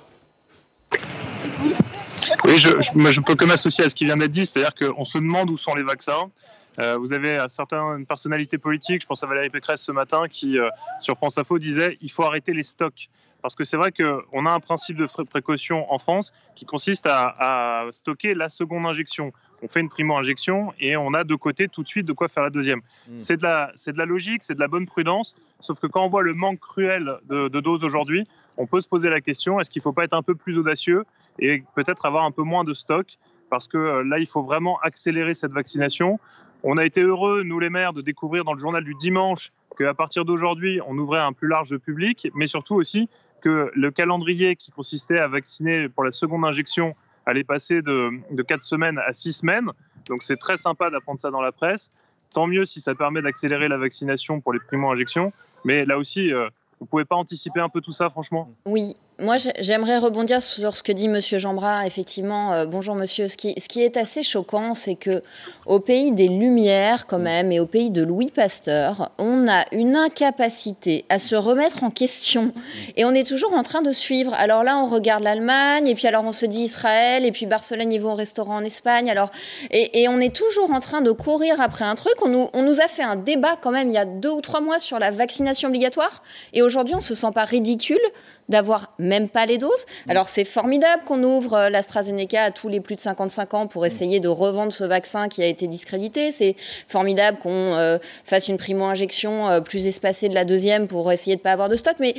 Oui, 2.45 2.59
je, 2.59 2.69
je, 2.81 3.21
peux 3.21 3.35
que 3.35 3.45
m'associer 3.47 3.85
à 3.85 3.89
ce 3.89 3.95
qui 3.95 4.05
vient 4.05 4.19
d'être 4.19 4.31
dit, 4.31 4.45
c'est-à-dire 4.45 4.75
qu'on 4.75 5.05
se 5.05 5.17
demande 5.17 5.51
où 5.51 5.57
sont 5.57 5.75
les 5.75 5.83
vaccins. 5.83 6.31
Euh, 6.79 6.97
vous 6.99 7.13
avez 7.13 7.39
euh, 7.39 7.49
certaines 7.49 8.05
personnalités 8.05 8.59
politiques, 8.59 9.03
je 9.03 9.07
pense 9.07 9.23
à 9.23 9.27
Valérie 9.27 9.49
Pécresse 9.49 9.83
ce 9.83 9.93
matin, 9.93 10.29
qui 10.29 10.59
euh, 10.59 10.69
sur 11.01 11.17
France 11.17 11.39
Info 11.39 11.59
disait 11.59 11.97
il 12.03 12.11
faut 12.11 12.25
arrêter 12.25 12.53
les 12.53 12.63
stocks. 12.63 13.09
Parce 13.41 13.55
que 13.55 13.65
c'est 13.65 13.77
vrai 13.77 13.93
qu'on 13.93 14.47
a 14.47 14.55
un 14.55 14.61
principe 14.61 14.97
de 14.97 15.07
précaution 15.25 15.93
en 15.93 15.99
France 15.99 16.33
qui 16.57 16.65
consiste 16.65 17.07
à, 17.07 17.35
à 17.39 17.93
stocker 17.93 18.35
la 18.35 18.49
seconde 18.49 18.87
injection. 18.87 19.33
On 19.63 19.69
fait 19.69 19.81
une 19.81 19.91
primo-injection 19.91 20.73
et 20.81 20.97
on 20.97 21.13
a 21.13 21.25
de 21.25 21.35
côté 21.35 21.69
tout 21.69 21.83
de 21.83 21.89
suite 21.89 22.07
de 22.07 22.15
quoi 22.15 22.29
faire 22.29 22.43
la 22.43 22.49
deuxième. 22.49 22.81
Mm. 23.07 23.19
C'est 23.19 23.37
de, 23.37 23.93
de 23.93 23.99
la 23.99 24.07
logique, 24.07 24.43
c'est 24.43 24.55
de 24.55 24.61
la 24.61 24.69
bonne 24.69 24.87
prudence. 24.87 25.37
Sauf 25.61 25.79
que 25.79 25.87
quand 25.87 26.03
on 26.05 26.09
voit 26.09 26.23
le 26.23 26.33
manque 26.33 26.61
cruel 26.61 27.19
de, 27.29 27.49
de 27.49 27.61
doses 27.61 27.85
aujourd'hui, 27.85 28.27
on 28.57 28.67
peut 28.67 28.81
se 28.81 28.89
poser 28.89 29.11
la 29.11 29.21
question 29.21 29.61
est-ce 29.61 29.71
qu'il 29.71 29.81
ne 29.81 29.85
faut 29.85 29.93
pas 29.93 30.05
être 30.05 30.15
un 30.15 30.23
peu 30.23 30.35
plus 30.35 30.57
audacieux 30.57 31.05
et 31.39 31.65
peut-être 31.75 32.07
avoir 32.07 32.25
un 32.25 32.31
peu 32.31 32.43
moins 32.43 32.65
de 32.65 32.75
stock 32.75 33.07
parce 33.51 33.69
que 33.69 33.77
euh, 33.77 34.05
là, 34.05 34.19
il 34.19 34.27
faut 34.27 34.43
vraiment 34.43 34.79
accélérer 34.81 35.35
cette 35.35 35.53
vaccination. 35.53 36.19
On 36.63 36.79
a 36.79 36.85
été 36.85 37.03
heureux, 37.03 37.43
nous 37.45 37.61
les 37.61 37.71
maires, 37.71 37.93
de 37.93 38.01
découvrir 38.01 38.45
dans 38.45 38.53
le 38.53 38.59
journal 38.59 38.83
du 38.83 38.95
dimanche 38.95 39.53
qu'à 39.79 39.95
partir 39.95 40.25
d'aujourd'hui, 40.25 40.81
on 40.87 40.97
ouvrait 40.99 41.21
un 41.21 41.33
plus 41.33 41.49
large 41.49 41.77
public, 41.79 42.29
mais 42.35 42.47
surtout 42.47 42.75
aussi 42.75 43.09
que 43.41 43.71
le 43.75 43.91
calendrier 43.91 44.57
qui 44.57 44.71
consistait 44.71 45.19
à 45.19 45.29
vacciner 45.29 45.89
pour 45.89 46.05
la 46.05 46.13
seconde 46.13 46.45
injection 46.45 46.95
allait 47.27 47.45
passer 47.45 47.83
de, 47.83 48.11
de 48.31 48.43
4 48.43 48.63
semaines 48.63 48.99
à 48.99 49.13
6 49.13 49.33
semaines. 49.33 49.71
Donc 50.09 50.23
c'est 50.23 50.37
très 50.37 50.57
sympa 50.57 50.91
d'apprendre 50.91 51.21
ça 51.21 51.31
dans 51.31 51.41
la 51.41 51.53
presse. 51.53 51.93
Tant 52.33 52.47
mieux 52.47 52.65
si 52.65 52.81
ça 52.81 52.95
permet 52.95 53.23
d'accélérer 53.23 53.69
la 53.69 53.79
vaccination 53.79 54.41
pour 54.41 54.53
les 54.53 54.61
primo-injections. 54.61 55.33
Mais 55.65 55.85
là 55.85 55.99
aussi, 55.99 56.33
euh, 56.33 56.49
vous 56.81 56.87
pouvez 56.87 57.05
pas 57.05 57.17
anticiper 57.17 57.61
un 57.61 57.69
peu 57.69 57.81
tout 57.81 57.93
ça, 57.93 58.11
franchement 58.11 58.51
Oui, 58.67 58.95
moi 59.21 59.37
j'ai- 59.37 59.53
j'aimerais 59.61 59.99
rebondir 59.99 60.43
sur 60.43 60.77
ce 60.77 60.83
que 60.83 60.91
dit 60.91 61.09
Monsieur 61.09 61.39
Jeanbrun. 61.39 61.83
Effectivement, 61.83 62.53
euh, 62.53 62.67
bonjour 62.67 62.97
Monsieur. 62.97 63.29
Ce 63.29 63.37
qui, 63.37 63.55
ce 63.61 63.69
qui 63.69 63.81
est 63.83 63.97
assez 63.97 64.23
choquant, 64.25 64.75
c'est 64.75 64.97
que 64.97 65.23
au 65.67 65.79
pays 65.79 66.11
des 66.11 66.27
Lumières, 66.29 67.07
quand 67.07 67.21
même, 67.21 67.53
et 67.53 67.61
au 67.61 67.67
pays 67.67 67.91
de 67.91 68.03
Louis 68.03 68.33
Pasteur, 68.33 69.13
on 69.19 69.47
a 69.47 69.67
une 69.73 69.95
incapacité 69.95 71.05
à 71.09 71.21
se 71.21 71.37
remettre 71.37 71.85
en 71.85 71.91
question, 71.91 72.53
et 72.97 73.05
on 73.05 73.13
est 73.13 73.27
toujours 73.27 73.53
en 73.55 73.63
train 73.63 73.83
de 73.83 73.93
suivre. 73.93 74.35
Alors 74.35 74.65
là, 74.65 74.79
on 74.79 74.87
regarde 74.87 75.23
l'Allemagne, 75.23 75.87
et 75.87 75.95
puis 75.95 76.09
alors 76.09 76.25
on 76.25 76.33
se 76.33 76.47
dit 76.47 76.63
Israël, 76.63 77.25
et 77.25 77.31
puis 77.31 77.47
Barcelone, 77.47 77.93
ils 77.93 78.01
vont 78.01 78.13
au 78.13 78.17
restaurant 78.17 78.57
en 78.57 78.65
Espagne. 78.65 79.11
Alors 79.11 79.31
et, 79.71 80.03
et 80.03 80.09
on 80.09 80.19
est 80.19 80.35
toujours 80.35 80.73
en 80.73 80.81
train 80.81 81.03
de 81.03 81.13
courir 81.13 81.61
après 81.61 81.85
un 81.85 81.95
truc. 81.95 82.15
On 82.23 82.29
nous, 82.29 82.49
on 82.53 82.63
nous 82.63 82.81
a 82.81 82.89
fait 82.89 83.05
un 83.05 83.17
débat 83.17 83.57
quand 83.61 83.71
même 83.71 83.89
il 83.91 83.95
y 83.95 83.99
a 83.99 84.05
deux 84.07 84.31
ou 84.31 84.41
trois 84.41 84.61
mois 84.61 84.81
sur 84.81 84.99
la 84.99 85.13
vaccination 85.13 85.69
obligatoire, 85.69 86.23
et 86.53 86.63
aujourd'hui 86.63 86.95
on 86.97 87.01
se 87.01 87.15
sent 87.15 87.31
pas 87.33 87.45
ridicule 87.45 88.01
d'avoir 88.49 88.91
même 88.99 89.29
pas 89.29 89.47
les 89.47 89.59
doses. 89.59 89.87
Alors 90.09 90.29
c'est 90.29 90.45
formidable 90.45 91.03
qu'on 91.05 91.23
ouvre 91.23 91.55
euh, 91.55 91.71
l'AstraZeneca 91.71 92.45
à 92.45 92.51
tous 92.51 92.69
les 92.69 92.81
plus 92.81 92.97
de 92.97 93.01
55 93.01 93.55
ans 93.55 93.67
pour 93.67 93.87
essayer 93.87 94.21
de 94.21 94.29
revendre 94.29 94.73
ce 94.73 94.85
vaccin 94.85 95.29
qui 95.29 95.43
a 95.43 95.47
été 95.47 95.67
discrédité. 95.67 96.31
C'est 96.31 96.57
formidable 96.89 97.39
qu'on 97.39 97.51
euh, 97.51 97.99
fasse 98.25 98.49
une 98.49 98.59
primo-injection 98.59 99.49
euh, 99.49 99.61
plus 99.61 99.87
espacée 99.87 100.29
de 100.29 100.35
la 100.35 100.45
deuxième 100.45 100.89
pour 100.89 101.11
essayer 101.11 101.37
de 101.37 101.41
pas 101.41 101.53
avoir 101.53 101.69
de 101.69 101.77
stock. 101.77 101.97
Mais 102.01 102.15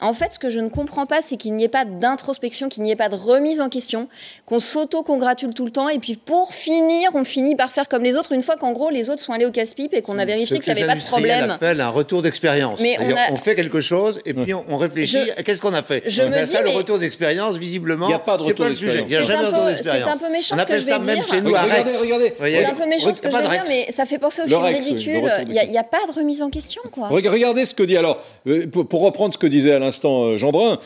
en 0.00 0.12
fait, 0.12 0.34
ce 0.34 0.38
que 0.38 0.50
je 0.50 0.60
ne 0.60 0.68
comprends 0.68 1.06
pas, 1.06 1.22
c'est 1.22 1.36
qu'il 1.36 1.54
n'y 1.54 1.64
ait 1.64 1.68
pas 1.68 1.84
d'introspection, 1.84 2.68
qu'il 2.68 2.82
n'y 2.82 2.90
ait 2.90 2.96
pas 2.96 3.08
de 3.08 3.14
remise 3.14 3.60
en 3.60 3.68
question, 3.68 4.08
qu'on 4.44 4.60
s'auto-congratule 4.60 5.54
tout 5.54 5.64
le 5.64 5.70
temps, 5.70 5.88
et 5.88 5.98
puis 5.98 6.16
pour 6.16 6.52
finir, 6.54 7.10
on 7.14 7.24
finit 7.24 7.56
par 7.56 7.70
faire 7.70 7.88
comme 7.88 8.02
les 8.02 8.16
autres, 8.16 8.32
une 8.32 8.42
fois 8.42 8.56
qu'en 8.56 8.72
gros 8.72 8.90
les 8.90 9.10
autres 9.10 9.22
sont 9.22 9.32
allés 9.32 9.46
au 9.46 9.50
casse-pipe 9.50 9.94
et 9.94 10.02
qu'on 10.02 10.18
a 10.18 10.24
vérifié 10.24 10.56
Ce 10.58 10.62
qu'il 10.62 10.72
n'y 10.74 10.82
avait 10.82 10.92
pas 10.94 10.98
de 11.00 11.04
problème. 11.06 11.50
appellent 11.50 11.80
un 11.80 11.88
retour 11.88 12.22
d'expérience. 12.22 12.80
Mais 12.80 12.96
on 13.00 13.10
a- 13.16 13.32
on, 13.32 13.36
fait 13.36 13.54
quelque 13.54 13.80
chose 13.80 14.20
et 14.24 14.34
puis 14.34 14.52
on, 14.54 14.64
on 14.68 14.76
réfléchit 14.76 15.18
Je- 15.26 15.30
à 15.32 15.42
qu'est-ce 15.42 15.62
qu'on 15.62 15.74
a 15.74 15.82
fait. 15.82 16.02
je 16.06 16.22
me 16.22 16.34
ça, 16.34 16.44
dis, 16.44 16.52
le 16.58 16.64
mais- 16.64 16.74
retour 16.76 16.98
d'expérience, 16.98 17.56
visiblement, 17.56 18.08
Il 18.08 18.12
y 18.12 18.14
a 18.14 18.18
pas 18.18 18.36
de 18.36 18.42
c'est 18.42 18.50
retour 18.50 18.64
pas 18.66 18.68
le 18.70 18.74
sujet. 18.74 18.98
Il 19.00 19.06
n'y 19.06 19.16
a 19.16 19.20
C'est 19.22 19.26
jamais 19.28 19.38
un 19.38 19.42
de 19.42 19.46
retour 19.48 19.64
peu- 19.64 19.70
d'expérience. 19.72 20.04
c'est 20.04 20.10
un 20.12 20.18
peu 20.28 20.32
méchant 20.32 20.54
On 20.54 20.58
ce 20.58 20.62
appelle 20.62 20.76
que 20.76 20.82
je 20.82 20.88
ça 20.88 20.98
vais 20.98 21.04
même 21.06 21.14
dire. 21.16 21.28
chez 21.28 21.40
nous 21.40 21.48
Regardez, 21.50 21.92
regardez. 22.00 22.32
C'est 22.38 22.64
un 22.66 22.74
peu 22.74 22.86
méchant 22.86 23.14
ce 23.14 23.22
que 23.22 23.30
je 23.30 23.36
vais 23.36 23.42
dire, 23.48 23.64
mais 23.68 23.86
ça 23.92 24.04
fait 24.06 24.18
penser 24.18 24.42
au 24.42 24.44
Le 24.44 24.50
film 24.50 24.62
le 24.62 24.68
ridicule. 24.76 25.32
Il 25.46 25.52
n'y 25.52 25.58
a, 25.58 25.64
il 25.64 25.72
y 25.72 25.78
a 25.78 25.84
pas 25.84 26.04
de 26.06 26.12
remise 26.12 26.42
en 26.42 26.50
question, 26.50 26.82
quoi. 26.92 27.08
Reg- 27.08 27.26
Regardez 27.28 27.64
ce 27.64 27.74
que 27.74 27.82
dit 27.82 27.96
alors, 27.96 28.18
euh, 28.46 28.66
pour, 28.66 28.86
pour 28.86 29.00
reprendre 29.02 29.32
ce 29.34 29.38
que 29.38 29.46
disait 29.46 29.72
Alain 29.72 29.85
l'instant 29.86 30.36
Jean 30.36 30.52
Brun. 30.52 30.78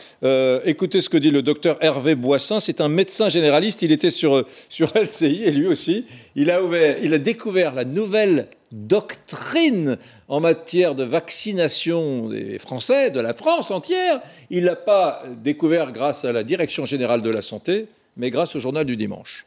écoutez 0.65 1.01
ce 1.01 1.09
que 1.09 1.17
dit 1.17 1.31
le 1.31 1.41
docteur 1.41 1.77
Hervé 1.81 2.15
Boissin. 2.15 2.59
C'est 2.59 2.81
un 2.81 2.87
médecin 2.87 3.29
généraliste. 3.29 3.81
Il 3.81 3.91
était 3.91 4.11
sur, 4.11 4.45
sur 4.69 4.91
LCI 4.95 5.43
et 5.43 5.51
lui 5.51 5.67
aussi, 5.67 6.05
il 6.35 6.49
a, 6.49 6.63
ouvert, 6.63 6.97
il 7.01 7.13
a 7.13 7.17
découvert 7.17 7.73
la 7.73 7.83
nouvelle 7.83 8.47
doctrine 8.71 9.97
en 10.27 10.39
matière 10.39 10.95
de 10.95 11.03
vaccination 11.03 12.29
des 12.29 12.57
Français, 12.59 13.09
de 13.09 13.19
la 13.19 13.33
France 13.33 13.71
entière. 13.71 14.21
Il 14.49 14.63
l'a 14.63 14.75
pas 14.75 15.23
découvert 15.43 15.91
grâce 15.91 16.25
à 16.25 16.31
la 16.31 16.43
Direction 16.43 16.85
générale 16.85 17.21
de 17.21 17.29
la 17.29 17.41
santé, 17.41 17.87
mais 18.17 18.29
grâce 18.29 18.55
au 18.55 18.59
journal 18.59 18.85
du 18.85 18.95
dimanche. 18.95 19.45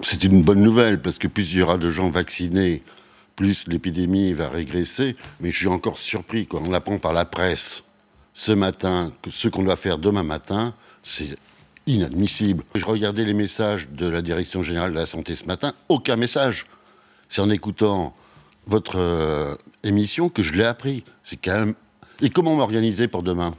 C'est 0.00 0.24
une 0.24 0.42
bonne 0.42 0.62
nouvelle 0.62 1.00
parce 1.00 1.18
que 1.18 1.28
plus 1.28 1.52
il 1.52 1.58
y 1.58 1.62
aura 1.62 1.78
de 1.78 1.88
gens 1.88 2.08
vaccinés, 2.08 2.82
plus 3.36 3.66
l'épidémie 3.68 4.32
va 4.32 4.48
régresser. 4.48 5.16
Mais 5.40 5.52
je 5.52 5.58
suis 5.58 5.68
encore 5.68 5.98
surpris 5.98 6.46
quand 6.46 6.62
on 6.66 6.72
apprend 6.72 6.98
par 6.98 7.12
la 7.12 7.24
presse 7.24 7.84
ce 8.34 8.52
matin 8.52 9.12
que 9.22 9.30
ce 9.30 9.48
qu'on 9.48 9.62
doit 9.62 9.76
faire 9.76 9.96
demain 9.96 10.24
matin, 10.24 10.74
c'est 11.02 11.36
inadmissible. 11.86 12.64
Je 12.74 12.84
regardais 12.84 13.24
les 13.24 13.34
messages 13.34 13.88
de 13.88 14.06
la 14.06 14.20
Direction 14.20 14.62
générale 14.62 14.92
de 14.92 14.98
la 14.98 15.06
santé 15.06 15.36
ce 15.36 15.46
matin, 15.46 15.72
aucun 15.88 16.16
message. 16.16 16.66
C'est 17.28 17.40
en 17.40 17.50
écoutant 17.50 18.14
votre 18.66 18.98
euh, 18.98 19.54
émission 19.82 20.28
que 20.28 20.42
je 20.42 20.52
l'ai 20.52 20.64
appris. 20.64 21.04
C'est 21.22 21.36
quand 21.36 21.58
même. 21.58 21.74
Et 22.22 22.30
comment 22.30 22.54
m'organiser 22.54 23.08
pour 23.08 23.22
demain? 23.22 23.54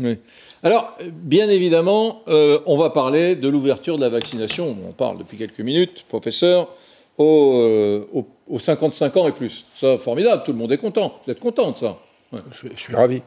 Oui. 0.00 0.18
Alors, 0.62 0.96
bien 1.12 1.48
évidemment, 1.48 2.22
euh, 2.28 2.58
on 2.66 2.76
va 2.76 2.90
parler 2.90 3.36
de 3.36 3.48
l'ouverture 3.48 3.96
de 3.96 4.02
la 4.02 4.08
vaccination. 4.08 4.76
On 4.88 4.92
parle 4.92 5.18
depuis 5.18 5.36
quelques 5.36 5.60
minutes, 5.60 6.04
professeur, 6.08 6.68
aux, 7.18 8.26
55 8.58 9.16
euh, 9.16 9.20
ans 9.20 9.28
et 9.28 9.32
plus. 9.32 9.66
Ça, 9.74 9.98
formidable, 9.98 10.42
tout 10.44 10.52
le 10.52 10.58
monde 10.58 10.72
est 10.72 10.78
content. 10.78 11.20
Vous 11.24 11.32
êtes 11.32 11.40
content 11.40 11.72
de 11.72 11.76
ça? 11.76 11.98
Je, 12.52 12.68
suis 12.76 12.94
ravi. 12.94 13.22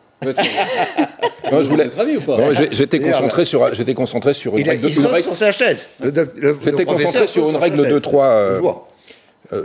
Non, 1.52 1.64
je 1.64 1.70
voulais 1.70 1.86
être 1.86 1.98
ravi 1.98 2.18
ou 2.18 2.22
pas 2.22 2.38
J'étais 2.72 3.00
concentré 3.00 3.46
sur, 3.46 3.74
j'étais 3.74 3.94
concentré 3.94 4.34
sur 4.34 4.58
une 4.58 4.68
règle. 4.68 4.84
De, 4.84 4.90
sur 4.90 5.36
sa 5.36 5.52
chaise. 5.52 5.88
J'étais 6.04 6.86
concentré 6.86 7.28
sur 7.28 7.50
une 7.50 7.58
règle 7.58 7.88
de 7.88 8.00
3. 8.00 8.90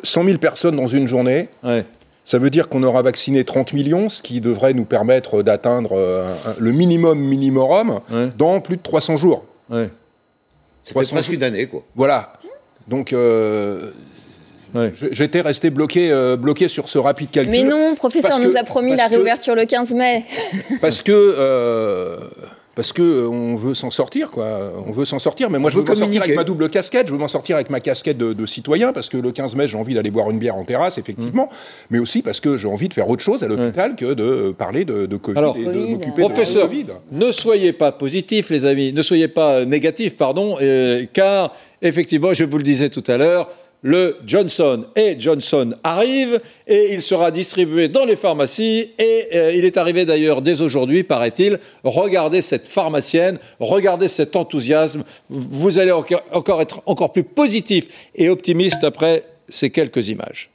100 0.02 0.24
000 0.24 0.38
personnes 0.38 0.76
dans 0.76 0.88
une 0.88 1.06
journée. 1.06 1.48
Ça 2.24 2.38
veut 2.38 2.50
dire 2.50 2.68
qu'on 2.68 2.82
aura 2.82 3.00
vacciné 3.00 3.42
30 3.42 3.72
millions, 3.72 4.10
ce 4.10 4.20
qui 4.20 4.42
devrait 4.42 4.74
nous 4.74 4.84
permettre 4.84 5.42
d'atteindre 5.42 5.92
euh, 5.94 6.30
le 6.58 6.72
minimum 6.72 7.18
minimum 7.18 8.00
dans 8.36 8.60
plus 8.60 8.76
de 8.76 8.82
300 8.82 9.16
jours. 9.16 9.46
Ouais. 9.70 9.88
C'est 10.82 10.92
presque 10.92 11.32
une 11.32 11.42
année, 11.42 11.66
quoi. 11.66 11.82
Voilà. 11.94 12.34
Donc, 12.86 13.12
euh, 13.12 13.92
j'étais 15.12 15.40
resté 15.40 15.70
bloqué, 15.70 16.10
euh, 16.10 16.36
bloqué 16.36 16.68
sur 16.68 16.88
ce 16.88 16.98
rapide 16.98 17.30
calcul. 17.30 17.50
Mais 17.50 17.64
non, 17.64 17.94
professeur 17.94 18.40
nous 18.40 18.56
a 18.56 18.64
promis 18.64 18.96
la 18.96 19.06
réouverture 19.06 19.54
le 19.54 19.64
15 19.64 19.94
mai. 19.94 20.24
parce 20.80 21.02
que 21.02 21.34
parce 22.78 22.92
que 22.92 23.02
euh, 23.02 23.26
on 23.26 23.56
veut 23.56 23.74
s'en 23.74 23.90
sortir, 23.90 24.30
quoi. 24.30 24.72
On 24.86 24.92
veut 24.92 25.04
s'en 25.04 25.18
sortir, 25.18 25.50
mais 25.50 25.58
moi 25.58 25.68
je 25.68 25.78
veux 25.78 25.82
m'en 25.82 25.96
sortir 25.96 26.22
avec 26.22 26.36
ma 26.36 26.44
double 26.44 26.68
casquette. 26.68 27.08
Je 27.08 27.12
veux 27.12 27.18
m'en 27.18 27.26
sortir 27.26 27.56
avec 27.56 27.70
ma 27.70 27.80
casquette 27.80 28.18
de, 28.18 28.46
citoyen, 28.46 28.92
parce 28.92 29.08
que 29.08 29.16
le 29.16 29.32
15 29.32 29.56
mai, 29.56 29.66
j'ai 29.66 29.76
envie 29.76 29.94
d'aller 29.94 30.12
boire 30.12 30.30
une 30.30 30.38
bière 30.38 30.54
en 30.54 30.62
terrasse, 30.62 30.96
effectivement, 30.96 31.46
mmh. 31.46 31.86
mais 31.90 31.98
aussi 31.98 32.22
parce 32.22 32.38
que 32.38 32.56
j'ai 32.56 32.68
envie 32.68 32.88
de 32.88 32.94
faire 32.94 33.08
autre 33.08 33.24
chose 33.24 33.42
à 33.42 33.48
l'hôpital 33.48 33.96
que 33.96 34.14
de 34.14 34.22
euh, 34.22 34.52
parler 34.52 34.84
de, 34.84 35.16
Covid 35.16 35.38
Alors, 35.38 35.56
et 35.56 35.64
de 35.64 35.72
m'occuper 35.72 36.22
professeur, 36.22 36.68
de 36.68 36.68
Covid. 36.68 36.86
Ne 37.10 37.32
soyez 37.32 37.72
pas 37.72 37.90
positif, 37.90 38.48
les 38.50 38.64
amis. 38.64 38.92
Ne 38.92 39.02
soyez 39.02 39.26
pas 39.26 39.64
négatif, 39.64 40.16
pardon, 40.16 40.56
car 41.12 41.52
effectivement, 41.82 42.32
je 42.32 42.44
vous 42.44 42.58
le 42.58 42.62
disais 42.62 42.90
tout 42.90 43.04
à 43.08 43.16
l'heure 43.16 43.48
le 43.82 44.16
Johnson 44.26 44.86
et 44.96 45.16
Johnson 45.18 45.74
arrive 45.84 46.38
et 46.66 46.92
il 46.92 47.02
sera 47.02 47.30
distribué 47.30 47.88
dans 47.88 48.04
les 48.04 48.16
pharmacies 48.16 48.90
et 48.98 49.28
euh, 49.34 49.52
il 49.54 49.64
est 49.64 49.76
arrivé 49.76 50.04
d'ailleurs 50.04 50.42
dès 50.42 50.60
aujourd'hui, 50.60 51.04
paraît-il. 51.04 51.58
Regardez 51.84 52.42
cette 52.42 52.66
pharmacienne, 52.66 53.38
regardez 53.60 54.08
cet 54.08 54.36
enthousiasme. 54.36 55.04
Vous 55.28 55.78
allez 55.78 55.92
encore 55.92 56.60
être 56.60 56.82
encore 56.86 57.12
plus 57.12 57.24
positif 57.24 58.10
et 58.14 58.28
optimiste 58.28 58.84
après 58.84 59.24
ces 59.48 59.70
quelques 59.70 60.08
images. 60.08 60.50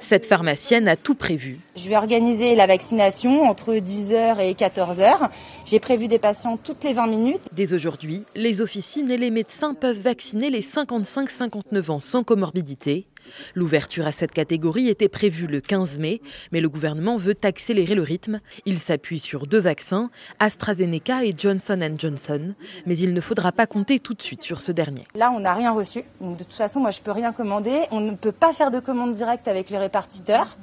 Cette 0.00 0.24
pharmacienne 0.24 0.88
a 0.88 0.96
tout 0.96 1.14
prévu. 1.14 1.60
Je 1.76 1.88
vais 1.88 1.96
organiser 1.96 2.54
la 2.54 2.66
vaccination 2.66 3.42
entre 3.42 3.74
10h 3.74 4.40
et 4.40 4.54
14h. 4.54 5.28
J'ai 5.66 5.78
prévu 5.78 6.08
des 6.08 6.18
patients 6.18 6.56
toutes 6.56 6.82
les 6.84 6.94
20 6.94 7.06
minutes. 7.06 7.42
Dès 7.52 7.74
aujourd'hui, 7.74 8.24
les 8.34 8.62
officines 8.62 9.10
et 9.10 9.18
les 9.18 9.30
médecins 9.30 9.74
peuvent 9.74 10.00
vacciner 10.00 10.48
les 10.48 10.62
55-59 10.62 11.90
ans 11.90 11.98
sans 11.98 12.24
comorbidité. 12.24 13.06
L'ouverture 13.54 14.06
à 14.06 14.12
cette 14.12 14.32
catégorie 14.32 14.88
était 14.88 15.08
prévue 15.08 15.46
le 15.46 15.60
15 15.60 15.98
mai, 15.98 16.20
mais 16.52 16.60
le 16.60 16.68
gouvernement 16.68 17.16
veut 17.16 17.36
accélérer 17.42 17.94
le 17.94 18.02
rythme. 18.02 18.40
Il 18.66 18.78
s'appuie 18.78 19.18
sur 19.18 19.46
deux 19.46 19.60
vaccins, 19.60 20.10
AstraZeneca 20.38 21.24
et 21.24 21.34
Johnson 21.36 21.78
Johnson, 21.98 22.54
mais 22.86 22.98
il 22.98 23.14
ne 23.14 23.20
faudra 23.20 23.52
pas 23.52 23.66
compter 23.66 24.00
tout 24.00 24.14
de 24.14 24.22
suite 24.22 24.42
sur 24.42 24.60
ce 24.60 24.72
dernier. 24.72 25.04
Là, 25.14 25.32
on 25.34 25.40
n'a 25.40 25.54
rien 25.54 25.72
reçu. 25.72 26.02
de 26.20 26.44
toute 26.44 26.52
façon, 26.52 26.80
moi, 26.80 26.90
je 26.90 27.00
ne 27.00 27.04
peux 27.04 27.12
rien 27.12 27.32
commander. 27.32 27.80
On 27.90 28.00
ne 28.00 28.12
peut 28.12 28.32
pas 28.32 28.52
faire 28.52 28.70
de 28.70 28.80
commande 28.80 29.12
directe 29.12 29.48
avec 29.48 29.70
les 29.70 29.78
répartiteurs. 29.78 30.56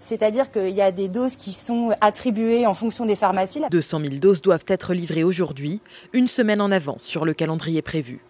C'est-à-dire 0.00 0.50
qu'il 0.50 0.70
y 0.70 0.80
a 0.80 0.92
des 0.92 1.08
doses 1.08 1.36
qui 1.36 1.52
sont 1.52 1.90
attribuées 2.00 2.66
en 2.66 2.74
fonction 2.74 3.04
des 3.04 3.16
pharmacies. 3.16 3.60
200 3.70 4.00
000 4.00 4.14
doses 4.14 4.40
doivent 4.40 4.64
être 4.66 4.94
livrées 4.94 5.24
aujourd'hui, 5.24 5.80
une 6.14 6.26
semaine 6.26 6.60
en 6.60 6.70
avance 6.70 7.02
sur 7.02 7.24
le 7.24 7.34
calendrier 7.34 7.82
prévu. 7.82 8.20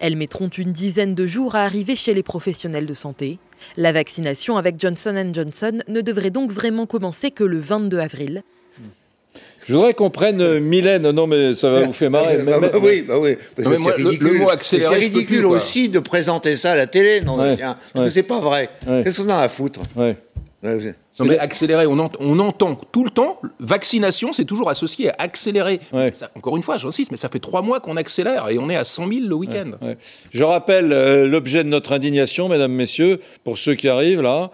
Elles 0.00 0.16
mettront 0.16 0.48
une 0.48 0.72
dizaine 0.72 1.14
de 1.14 1.26
jours 1.26 1.54
à 1.54 1.64
arriver 1.64 1.96
chez 1.96 2.14
les 2.14 2.22
professionnels 2.22 2.86
de 2.86 2.94
santé. 2.94 3.38
La 3.76 3.92
vaccination 3.92 4.56
avec 4.56 4.80
Johnson 4.80 5.30
Johnson 5.32 5.80
ne 5.88 6.00
devrait 6.00 6.30
donc 6.30 6.50
vraiment 6.50 6.86
commencer 6.86 7.30
que 7.30 7.44
le 7.44 7.58
22 7.58 7.98
avril. 7.98 8.42
Je 9.66 9.74
voudrais 9.74 9.92
qu'on 9.92 10.08
prenne 10.08 10.40
euh, 10.40 10.60
Mylène. 10.60 11.10
Non, 11.10 11.26
mais 11.26 11.52
ça 11.52 11.68
va 11.68 11.82
vous 11.82 11.92
faire 11.92 12.10
marrer. 12.10 12.38
Bah, 12.44 12.58
bah, 12.60 12.70
oui, 12.80 13.04
bah 13.06 13.16
oui. 13.20 13.36
c'est 13.58 13.92
ridicule. 13.92 14.46
C'est 14.62 14.88
ridicule 14.88 15.46
aussi 15.46 15.90
de 15.90 15.98
présenter 15.98 16.56
ça 16.56 16.72
à 16.72 16.76
la 16.76 16.86
télé. 16.86 17.20
Non, 17.20 17.36
c'est 18.10 18.22
pas 18.22 18.40
vrai. 18.40 18.70
Qu'est-ce 18.86 19.20
qu'on 19.20 19.28
a 19.28 19.36
à 19.36 19.48
foutre? 19.48 19.80
Non, 20.62 21.24
mais 21.24 21.38
accélérer, 21.38 21.86
on, 21.86 22.10
on, 22.18 22.38
entend 22.40 22.74
tout 22.74 23.04
le 23.04 23.10
temps, 23.10 23.40
vaccination, 23.60 24.32
c'est 24.32 24.44
toujours 24.44 24.68
associé 24.70 25.10
à 25.10 25.14
accélérer. 25.18 25.80
encore 26.34 26.56
une 26.56 26.64
fois, 26.64 26.78
j'insiste, 26.78 27.12
mais 27.12 27.16
ça 27.16 27.28
fait 27.28 27.38
trois 27.38 27.62
mois 27.62 27.78
qu'on 27.78 27.96
accélère 27.96 28.48
et 28.48 28.58
on 28.58 28.68
est 28.68 28.76
à 28.76 28.84
100 28.84 29.06
000 29.06 29.20
le 29.28 29.34
week-end. 29.36 29.70
Je 30.32 30.42
rappelle 30.42 30.92
euh, 30.92 31.28
l'objet 31.28 31.62
de 31.62 31.68
notre 31.68 31.92
indignation, 31.92 32.48
mesdames, 32.48 32.72
messieurs, 32.72 33.20
pour 33.44 33.56
ceux 33.56 33.76
qui 33.76 33.88
arrivent 33.88 34.22
là, 34.22 34.50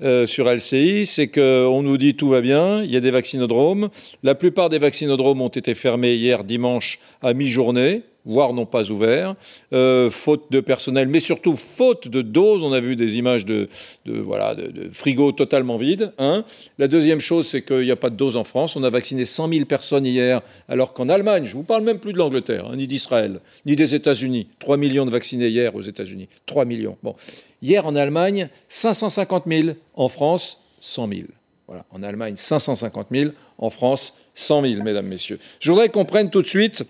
euh, 0.00 0.26
sur 0.26 0.48
LCI, 0.48 1.06
c'est 1.06 1.26
qu'on 1.26 1.82
nous 1.82 1.98
dit 1.98 2.14
tout 2.14 2.28
va 2.28 2.40
bien, 2.40 2.84
il 2.84 2.90
y 2.90 2.96
a 2.96 3.00
des 3.00 3.10
vaccinodromes. 3.10 3.88
La 4.22 4.36
plupart 4.36 4.68
des 4.68 4.78
vaccinodromes 4.78 5.42
ont 5.42 5.48
été 5.48 5.74
fermés 5.74 6.14
hier 6.14 6.44
dimanche 6.44 7.00
à 7.20 7.34
mi-journée 7.34 8.02
voire 8.28 8.52
n'ont 8.52 8.66
pas 8.66 8.90
ouvert, 8.90 9.34
euh, 9.72 10.10
faute 10.10 10.44
de 10.50 10.60
personnel, 10.60 11.08
mais 11.08 11.18
surtout 11.18 11.56
faute 11.56 12.08
de 12.08 12.22
doses. 12.22 12.62
On 12.62 12.72
a 12.72 12.80
vu 12.80 12.94
des 12.94 13.16
images 13.16 13.44
de, 13.44 13.68
voilà, 14.06 14.54
de, 14.54 14.88
frigo 14.92 15.32
totalement 15.32 15.76
vides. 15.78 16.12
Hein. 16.18 16.44
La 16.78 16.86
deuxième 16.86 17.20
chose, 17.20 17.46
c'est 17.46 17.62
qu'il 17.62 17.80
n'y 17.80 17.90
a 17.90 17.96
pas 17.96 18.10
de 18.10 18.16
doses 18.16 18.36
en 18.36 18.44
France. 18.44 18.76
On 18.76 18.84
a 18.84 18.90
vacciné 18.90 19.24
100 19.24 19.48
000 19.48 19.64
personnes 19.64 20.06
hier, 20.06 20.42
alors 20.68 20.92
qu'en 20.92 21.08
Allemagne, 21.08 21.44
je 21.46 21.52
ne 21.52 21.56
vous 21.56 21.64
parle 21.64 21.82
même 21.82 21.98
plus 21.98 22.12
de 22.12 22.18
l'Angleterre, 22.18 22.66
hein, 22.70 22.76
ni 22.76 22.86
d'Israël, 22.86 23.40
ni 23.66 23.74
des 23.74 23.94
États-Unis. 23.94 24.46
3 24.58 24.76
millions 24.76 25.06
de 25.06 25.10
vaccinés 25.10 25.48
hier 25.48 25.74
aux 25.74 25.82
États-Unis. 25.82 26.28
3 26.46 26.66
millions. 26.66 26.98
Bon. 27.02 27.16
Hier 27.62 27.86
en 27.86 27.96
Allemagne, 27.96 28.48
550 28.68 29.44
000. 29.46 29.68
En 29.94 30.08
France, 30.08 30.60
100 30.80 31.08
000. 31.08 31.20
Voilà. 31.66 31.84
En 31.90 32.02
Allemagne, 32.02 32.34
550 32.36 33.08
000. 33.10 33.32
En 33.58 33.70
France, 33.70 34.14
100 34.34 34.62
000, 34.62 34.82
mesdames, 34.82 35.06
messieurs. 35.06 35.38
Je 35.60 35.70
voudrais 35.70 35.88
qu'on 35.88 36.04
prenne 36.04 36.30
tout 36.30 36.42
de 36.42 36.46
suite 36.46 36.84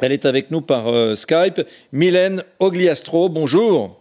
elle 0.00 0.12
est 0.12 0.24
avec 0.24 0.50
nous 0.50 0.60
par 0.60 0.88
euh, 0.88 1.14
Skype. 1.14 1.62
Mylène 1.92 2.42
Ogliastro, 2.58 3.28
bonjour. 3.28 4.00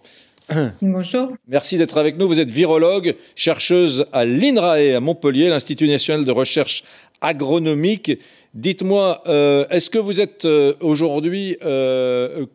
Bonjour. 0.81 1.31
Merci 1.47 1.77
d'être 1.77 1.97
avec 1.97 2.17
nous. 2.17 2.27
Vous 2.27 2.39
êtes 2.39 2.51
virologue, 2.51 3.15
chercheuse 3.35 4.05
à 4.11 4.25
l'INRAE 4.25 4.95
à 4.95 4.99
Montpellier, 4.99 5.49
l'Institut 5.49 5.87
national 5.87 6.25
de 6.25 6.31
recherche 6.31 6.83
agronomique. 7.21 8.19
Dites-moi, 8.53 9.23
euh, 9.27 9.65
est-ce 9.69 9.89
que 9.89 9.97
vous 9.97 10.19
êtes 10.19 10.45
euh, 10.45 10.73
aujourd'hui 10.81 11.57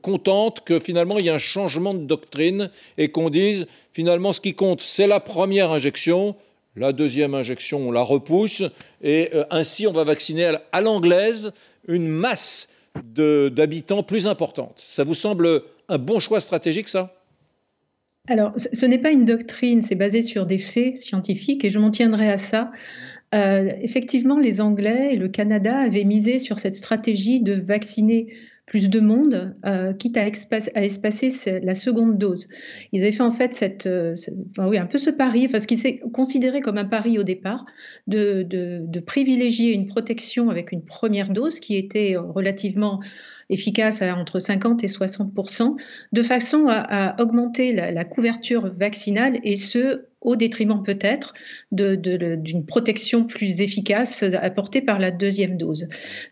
contente 0.03 0.61
que 0.65 0.79
finalement 0.79 1.19
il 1.19 1.25
y 1.25 1.29
ait 1.29 1.33
un 1.33 1.39
changement 1.39 1.95
de 1.95 2.05
doctrine 2.05 2.71
et 2.99 3.09
qu'on 3.09 3.31
dise 3.31 3.67
finalement 3.93 4.33
ce 4.33 4.41
qui 4.41 4.55
compte, 4.55 4.83
c'est 4.83 5.07
la 5.07 5.19
première 5.19 5.73
injection, 5.73 6.37
la 6.77 6.93
deuxième 6.93 7.35
injection 7.35 7.89
on 7.89 7.91
la 7.91 8.03
repousse 8.03 8.63
et 9.03 9.31
ainsi 9.51 9.87
on 9.87 9.93
va 9.93 10.05
vacciner 10.05 10.53
à 10.71 10.81
l'anglaise 10.81 11.53
une 11.89 12.07
masse 12.07 12.69
d'habitants 13.05 14.03
plus 14.03 14.27
importante. 14.27 14.75
Ça 14.77 15.05
vous 15.05 15.15
semble 15.15 15.63
un 15.89 15.99
bon 15.99 16.21
choix 16.21 16.41
stratégique, 16.41 16.89
ça? 16.89 17.15
Alors, 18.29 18.53
ce 18.57 18.85
n'est 18.85 18.99
pas 18.99 19.11
une 19.11 19.25
doctrine, 19.25 19.81
c'est 19.81 19.95
basé 19.95 20.21
sur 20.21 20.45
des 20.45 20.59
faits 20.59 20.99
scientifiques 20.99 21.65
et 21.65 21.71
je 21.71 21.79
m'en 21.79 21.91
tiendrai 21.91 22.31
à 22.31 22.37
ça. 22.37 22.71
Euh, 23.35 23.71
effectivement, 23.81 24.39
les 24.39 24.61
Anglais 24.61 25.11
et 25.13 25.17
le 25.17 25.29
Canada 25.29 25.79
avaient 25.79 26.05
misé 26.05 26.39
sur 26.39 26.59
cette 26.59 26.75
stratégie 26.75 27.41
de 27.41 27.55
vacciner 27.55 28.29
plus 28.69 28.91
de 28.91 29.01
monde, 29.01 29.57
euh, 29.65 29.95
quitte 29.95 30.17
à, 30.19 30.27
espacer 30.27 31.61
la 31.63 31.75
seconde 31.75 32.19
dose. 32.19 32.49
Ils 32.93 33.03
avaient 33.03 33.13
fait 33.13 33.23
en 33.23 33.31
fait 33.31 33.89
oui, 34.59 34.79
un 34.79 34.87
peu 34.87 34.99
ce 34.99 35.11
pari, 35.11 35.49
parce 35.49 35.67
qu'il 35.67 35.79
s'est 35.79 36.01
considéré 36.13 36.61
comme 36.61 36.79
un 36.79 36.85
pari 36.85 37.19
au 37.19 37.23
départ, 37.23 37.65
de, 38.07 39.01
privilégier 39.07 39.73
une 39.73 39.87
protection 39.87 40.51
avec 40.51 40.71
une 40.71 40.85
première 40.85 41.31
dose 41.31 41.61
qui 41.61 41.77
était 41.77 42.17
relativement 42.17 43.01
efficace 43.49 44.03
à 44.03 44.15
entre 44.15 44.39
50 44.39 44.85
et 44.85 44.89
60% 44.89 45.77
de 46.13 46.23
façon 46.23 46.67
à, 46.69 47.21
augmenter 47.23 47.73
la, 47.73 48.05
couverture 48.05 48.73
vaccinale 48.75 49.41
et 49.45 49.57
ce 49.57 50.08
au 50.21 50.37
détriment 50.37 50.83
peut-être 50.83 51.35
d'une 51.71 52.67
protection 52.67 53.25
plus 53.25 53.61
efficace 53.61 54.23
apportée 54.23 54.81
par 54.81 54.99
la 54.99 55.11
deuxième 55.11 55.57
dose. 55.57 55.87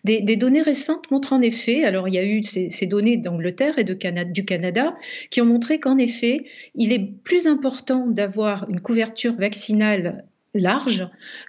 Des, 0.04 0.36
données 0.36 0.62
récentes 0.62 1.10
montrent 1.10 1.32
en 1.32 1.40
effet, 1.40 1.84
alors 1.84 2.08
il 2.08 2.14
y 2.14 2.18
a 2.18 2.24
eu 2.24 2.42
ces, 2.42 2.86
données 2.86 3.16
d'Angleterre 3.16 3.78
et 3.78 3.84
du 3.84 3.96
Canada 4.44 4.96
qui 5.30 5.40
ont 5.40 5.46
montré 5.46 5.80
qu'en 5.80 5.98
effet, 5.98 6.44
il 6.74 6.92
est 6.92 7.12
plus 7.22 7.46
important 7.46 8.06
d'avoir 8.06 8.68
une 8.68 8.80
couverture 8.80 9.36
vaccinale 9.36 10.24
large 10.54 11.06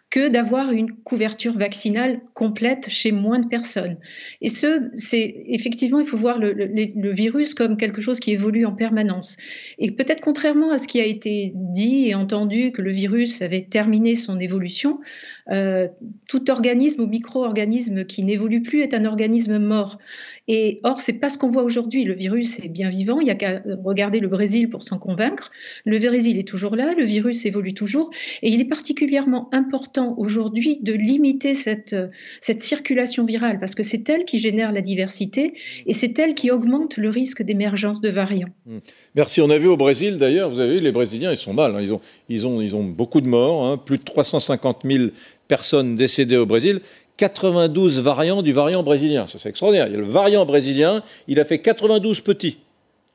que 0.09 0.29
d'avoir 0.29 0.71
une 0.71 0.91
couverture 0.91 1.57
vaccinale 1.57 2.21
complète 2.33 2.87
chez 2.89 3.11
moins 3.11 3.39
de 3.39 3.47
personnes. 3.47 3.97
Et 4.39 4.47
ce, 4.47 4.89
c'est 4.93 5.43
effectivement, 5.47 5.99
il 5.99 6.05
faut 6.05 6.15
voir 6.15 6.39
le, 6.39 7.11
virus 7.11 7.53
comme 7.53 7.75
quelque 7.75 8.01
chose 8.01 8.19
qui 8.21 8.31
évolue 8.31 8.65
en 8.65 8.71
permanence. 8.71 9.35
Et 9.79 9.91
peut-être 9.91 10.21
contrairement 10.21 10.71
à 10.71 10.77
ce 10.77 10.87
qui 10.87 11.01
a 11.01 11.05
été 11.05 11.51
dit 11.55 12.07
et 12.07 12.15
entendu, 12.15 12.71
que 12.71 12.81
le 12.81 12.91
virus 12.91 13.41
avait 13.41 13.63
terminé 13.63 14.15
son 14.15 14.39
évolution, 14.39 14.99
euh, 15.51 15.87
tout 16.27 16.49
organisme 16.49 17.01
ou 17.01 17.07
micro-organisme 17.07 18.05
qui 18.05 18.23
n'évolue 18.23 18.61
plus 18.61 18.81
est 18.81 18.93
un 18.93 19.03
organisme 19.03 19.57
mort. 19.57 19.97
Et 20.47 20.79
or, 20.83 21.01
c'est 21.01 21.13
pas 21.13 21.27
ce 21.27 21.37
qu'on 21.37 21.49
voit 21.49 21.63
aujourd'hui. 21.63 22.05
Le 22.05 22.13
virus 22.13 22.59
est 22.59 22.69
bien 22.69 22.89
vivant. 22.89 23.19
Il 23.19 23.25
n'y 23.25 23.31
a 23.31 23.35
qu'à 23.35 23.61
regarder 23.83 24.21
le 24.21 24.29
Brésil 24.29 24.69
pour 24.69 24.83
s'en 24.83 24.99
convaincre. 24.99 25.51
Le 25.83 25.99
Brésil 25.99 26.37
est 26.37 26.47
toujours 26.47 26.77
là. 26.77 26.93
Le 26.93 27.03
virus 27.03 27.45
évolue 27.45 27.73
toujours. 27.73 28.09
Et 28.41 28.49
il 28.49 28.61
est 28.61 28.65
particulièrement 28.65 29.49
important 29.51 29.96
aujourd'hui 30.17 30.79
de 30.81 30.93
limiter 30.93 31.53
cette, 31.53 31.95
cette 32.41 32.61
circulation 32.61 33.25
virale 33.25 33.59
parce 33.59 33.75
que 33.75 33.83
c'est 33.83 34.07
elle 34.09 34.25
qui 34.25 34.39
génère 34.39 34.71
la 34.71 34.81
diversité 34.81 35.53
et 35.85 35.93
c'est 35.93 36.17
elle 36.19 36.35
qui 36.35 36.51
augmente 36.51 36.97
le 36.97 37.09
risque 37.09 37.41
d'émergence 37.41 38.01
de 38.01 38.09
variants. 38.09 38.49
Mmh. 38.65 38.77
Merci. 39.15 39.41
On 39.41 39.49
a 39.49 39.57
vu 39.57 39.67
au 39.67 39.77
Brésil 39.77 40.17
d'ailleurs, 40.17 40.51
vous 40.51 40.59
avez 40.59 40.77
vu, 40.77 40.83
les 40.83 40.91
Brésiliens, 40.91 41.31
ils 41.31 41.37
sont 41.37 41.53
mal. 41.53 41.75
Hein. 41.75 41.99
Ils, 42.29 42.45
ont, 42.47 42.83
beaucoup 42.83 43.21
de 43.21 43.27
morts, 43.27 43.65
hein. 43.65 43.77
plus 43.77 43.97
de 43.97 44.03
350 44.03 44.79
000 44.83 45.05
personnes 45.47 45.95
décédées 45.95 46.37
au 46.37 46.45
Brésil. 46.45 46.81
92 47.17 48.01
variants 48.01 48.43
du 48.43 48.53
variant 48.53 48.83
brésilien. 48.83 49.25
Ça, 49.25 49.39
c'est 49.39 49.49
extraordinaire. 49.49 49.87
Il 49.87 49.93
y 49.93 49.95
a 49.95 49.99
le 49.99 50.07
variant 50.07 50.45
brésilien, 50.45 51.01
il 51.27 51.39
a 51.39 51.45
fait 51.45 51.59
92 51.59 52.21
petits. 52.21 52.57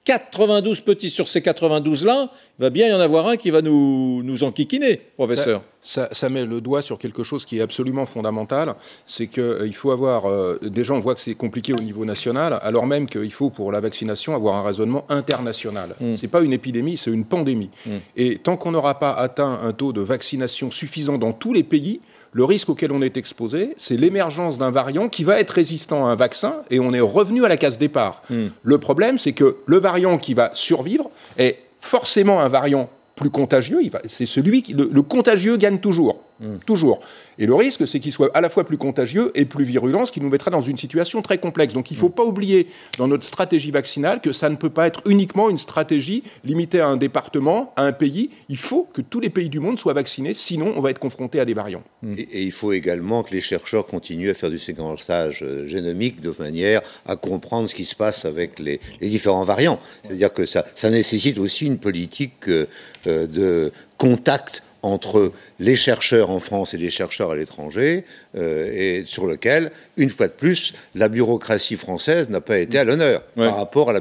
92 0.05 0.81
petits 0.81 1.11
sur 1.11 1.29
ces 1.29 1.41
92-là, 1.41 2.31
il 2.59 2.63
va 2.63 2.71
bien 2.71 2.89
y 2.89 2.93
en 2.93 2.99
avoir 2.99 3.29
un 3.29 3.37
qui 3.37 3.51
va 3.51 3.63
nous 3.63 4.43
enquiquiner, 4.43 4.97
professeur. 5.17 5.63
Ça, 5.85 6.09
ça, 6.13 6.29
met 6.29 6.45
le 6.45 6.61
doigt 6.61 6.81
sur 6.81 6.97
quelque 6.97 7.25
chose 7.25 7.45
qui 7.45 7.59
est 7.59 7.61
absolument 7.61 8.07
fondamental, 8.07 8.77
c'est 9.05 9.27
qu'il 9.27 9.43
euh, 9.43 9.73
faut 9.73 9.91
avoir, 9.91 10.27
euh, 10.27 10.57
déjà 10.63 10.95
on 10.95 11.01
voit 11.01 11.17
que 11.17 11.21
c'est 11.21 11.35
compliqué 11.35 11.73
au 11.73 11.83
niveau 11.83 12.05
national, 12.05 12.61
alors 12.63 12.87
même 12.87 13.07
qu'il 13.07 13.33
faut 13.33 13.51
pour 13.51 13.73
la 13.73 13.81
vaccination 13.81 14.33
avoir 14.37 14.55
un 14.55 14.63
raisonnement 14.63 15.05
international. 15.09 15.97
Mm. 16.01 16.15
Ce 16.15 16.23
n'est 16.23 16.29
pas 16.31 16.43
une 16.43 16.53
épidémie, 16.53 16.97
c'est 16.97 17.11
une 17.11 17.25
pandémie. 17.25 17.71
Mm. 17.85 17.91
Et 18.17 18.39
tant 18.39 18.57
qu'on 18.57 18.71
n'aura 18.71 19.01
pas 19.01 19.11
atteint 19.11 19.59
un 19.61 19.73
taux 19.73 19.93
de 19.93 20.01
vaccination 20.01 20.71
suffisant 20.71 21.19
dans 21.19 21.33
tous 21.33 21.53
les 21.53 21.65
pays, 21.65 22.01
le 22.31 22.45
risque 22.45 22.69
auquel 22.71 22.93
on 22.93 23.03
est 23.03 23.17
exposé, 23.17 23.75
c'est 23.77 23.97
l'émergence 23.97 24.59
d'un 24.59 24.71
variant 24.71 25.09
qui 25.09 25.25
va 25.25 25.41
être 25.41 25.51
résistant 25.51 26.07
à 26.07 26.11
un 26.11 26.17
vaccin 26.17 26.59
et 26.71 26.79
on 26.79 26.93
est 26.93 27.01
revenu 27.01 27.45
à 27.45 27.49
la 27.49 27.57
case 27.57 27.79
départ. 27.79 28.23
Hmm. 28.31 28.49
Le 28.63 28.79
problème, 28.79 29.19
c'est 29.19 29.33
que 29.33 29.57
le 29.67 29.79
variant 29.79 30.17
qui 30.17 30.35
va 30.35 30.51
survivre 30.55 31.11
est 31.39 31.59
forcément 31.81 32.41
un 32.41 32.49
variant 32.49 32.89
plus 33.23 33.31
contagieux. 33.31 33.81
C'est 34.07 34.27
celui 34.27 34.63
qui. 34.63 34.75
le 34.75 35.03
contagieux 35.03 35.57
gagne 35.57 35.79
toujours. 35.79 36.21
Mm. 36.43 36.59
Toujours. 36.67 37.01
Et 37.39 37.47
le 37.47 37.55
risque, 37.55 37.87
c'est 37.87 38.01
qu'il 38.01 38.13
soit 38.13 38.31
à 38.35 38.41
la 38.41 38.51
fois 38.51 38.65
plus 38.65 38.77
contagieux 38.77 39.31
et 39.35 39.45
plus 39.45 39.65
virulent, 39.65 40.05
ce 40.07 40.13
qui 40.13 40.21
nous 40.21 40.29
mettra 40.29 40.51
dans 40.51 40.61
une 40.61 40.77
situation 40.77 41.23
très 41.23 41.39
complexe. 41.39 41.73
Donc 41.73 41.91
il 41.91 41.95
ne 41.95 42.01
faut 42.01 42.09
mm. 42.09 42.13
pas 42.13 42.25
oublier 42.25 42.67
dans 42.99 43.09
notre 43.09 43.25
stratégie 43.25 43.71
vaccinale 43.71 44.21
que 44.21 44.33
ça 44.33 44.49
ne 44.49 44.57
peut 44.57 44.71
pas 44.71 44.87
être 44.87 45.03
uniquement 45.07 45.49
une 45.49 45.59
stratégie 45.59 46.23
limitée 46.45 46.81
à 46.81 46.89
un 46.89 46.97
département, 46.97 47.73
à 47.77 47.85
un 47.85 47.93
pays. 47.93 48.31
Il 48.49 48.57
faut 48.57 48.89
que 48.93 49.01
tous 49.01 49.21
les 49.21 49.31
pays 49.31 49.49
du 49.49 49.61
monde 49.61 49.79
soient 49.79 49.95
vaccinés, 49.95 50.35
sinon 50.35 50.75
on 50.77 50.81
va 50.81 50.91
être 50.91 50.99
confronté 50.99 51.41
à 51.41 51.45
des 51.45 51.55
variants. 51.55 51.85
Mm. 52.03 52.15
Et, 52.19 52.43
il 52.43 52.53
faut 52.53 52.73
également 52.73 53.23
que 53.23 53.33
les 53.33 53.41
chercheurs 53.41 53.87
continuent 53.87 54.31
à 54.31 54.35
faire 54.35 54.51
du 54.51 54.59
séquençage 54.59 55.43
euh, 55.43 55.67
génomique 55.67 56.21
de 56.21 56.35
manière 56.39 56.83
à 57.07 57.17
comprendre 57.17 57.69
ce 57.69 57.75
qui 57.75 57.85
se 57.85 57.95
passe 57.95 58.25
avec 58.25 58.59
les, 58.59 58.81
différents 59.01 59.45
variants. 59.45 59.79
C'est-à-dire 60.05 60.33
que 60.33 60.47
ça, 60.47 60.65
ça, 60.75 60.91
nécessite 60.91 61.39
aussi 61.39 61.67
une 61.67 61.79
politique 61.79 62.49
euh, 62.49 62.67
euh, 63.07 63.27
de 63.27 63.73
contact 63.99 64.63
entre 64.83 65.33
les 65.59 65.77
chercheurs 65.77 66.31
en 66.31 66.41
France 66.41 66.75
et 66.75 66.79
les 66.79 66.91
chercheurs 66.91 67.31
à 67.31 67.37
l'étranger, 67.37 68.05
et 68.35 69.05
sur 69.07 69.27
lequel, 69.27 69.71
une 69.97 70.11
fois 70.11 70.27
de 70.27 70.33
plus, 70.33 70.73
la 70.95 71.09
bureaucratie 71.09 71.77
française 71.77 72.29
n'a 72.31 72.41
pas 72.41 72.59
été 72.59 72.79
à 72.79 72.85
l'honneur 72.85 73.23
par, 73.37 73.57
rapport 73.57 73.91
à 73.91 73.93
la 73.93 74.01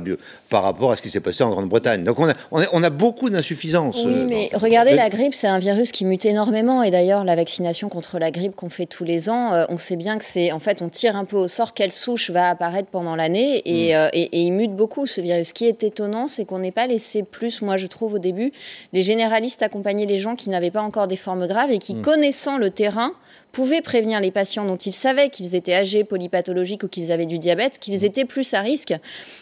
par 0.49 0.63
rapport 0.63 0.91
à 0.91 0.95
ce 0.95 1.01
qui 1.01 1.09
s'est 1.09 1.19
passé 1.19 1.43
en 1.43 1.49
Grande-Bretagne. 1.49 2.03
Donc 2.03 2.19
on 2.19 2.29
a, 2.29 2.33
on 2.51 2.83
a, 2.83 2.89
beaucoup 2.89 3.29
d'insuffisances. 3.29 4.03
Oui, 4.05 4.13
euh, 4.15 4.27
mais 4.29 4.49
regardez, 4.53 4.93
la 4.93 5.09
grippe, 5.09 5.33
c'est 5.33 5.47
un 5.47 5.59
virus 5.59 5.91
qui 5.91 6.05
mute 6.05 6.25
énormément, 6.25 6.83
et 6.83 6.91
d'ailleurs, 6.91 7.23
la 7.23 7.35
vaccination 7.35 7.89
contre 7.89 8.19
la 8.19 8.31
grippe 8.31 8.55
qu'on 8.55 8.69
fait 8.69 8.85
tous 8.85 9.03
les 9.03 9.29
ans, 9.29 9.53
euh, 9.53 9.65
on 9.69 9.77
sait 9.77 9.95
bien 9.95 10.17
que 10.17 10.25
c'est, 10.25 10.51
en 10.51 10.59
fait, 10.59 10.81
on 10.81 10.89
tire 10.89 11.15
un 11.15 11.25
peu 11.25 11.37
au 11.37 11.47
sort 11.47 11.73
quelle 11.73 11.91
souche 11.91 12.31
va 12.31 12.49
apparaître 12.49 12.89
pendant 12.89 13.15
l'année, 13.15 13.61
et, 13.65 13.95
mm. 13.95 14.09
et, 14.13 14.21
et 14.21 14.41
il 14.41 14.51
mute 14.51 14.75
beaucoup, 14.75 15.07
ce 15.07 15.21
virus. 15.21 15.49
Ce 15.49 15.53
qui 15.53 15.65
est 15.65 15.83
étonnant, 15.83 16.27
c'est 16.27 16.45
qu'on 16.45 16.59
n'ait 16.59 16.71
pas 16.71 16.87
laissé 16.87 17.23
plus, 17.23 17.61
moi 17.61 17.77
je 17.77 17.87
trouve 17.87 18.15
au 18.15 18.19
début, 18.19 18.51
les 18.93 19.01
généralistes 19.01 19.63
accompagner 19.63 20.05
les 20.05 20.17
gens 20.17 20.35
qui 20.35 20.49
n'avaient 20.49 20.71
pas 20.71 20.81
encore 20.81 21.07
des 21.07 21.15
formes 21.15 21.47
graves 21.47 21.71
et 21.71 21.79
qui, 21.79 21.95
hmm. 21.95 22.01
connaissant 22.01 22.57
le 22.57 22.69
terrain, 22.69 23.13
pouvaient 23.51 23.81
prévenir 23.81 24.19
les 24.19 24.31
patients 24.31 24.65
dont 24.65 24.77
ils 24.77 24.93
savaient 24.93 25.29
qu'ils 25.29 25.55
étaient 25.55 25.73
âgés, 25.73 26.03
polypathologiques 26.03 26.83
ou 26.83 26.87
qu'ils 26.87 27.11
avaient 27.11 27.25
du 27.25 27.37
diabète, 27.37 27.79
qu'ils 27.79 28.01
hmm. 28.01 28.05
étaient 28.05 28.25
plus 28.25 28.53
à 28.53 28.61
risque, 28.61 28.93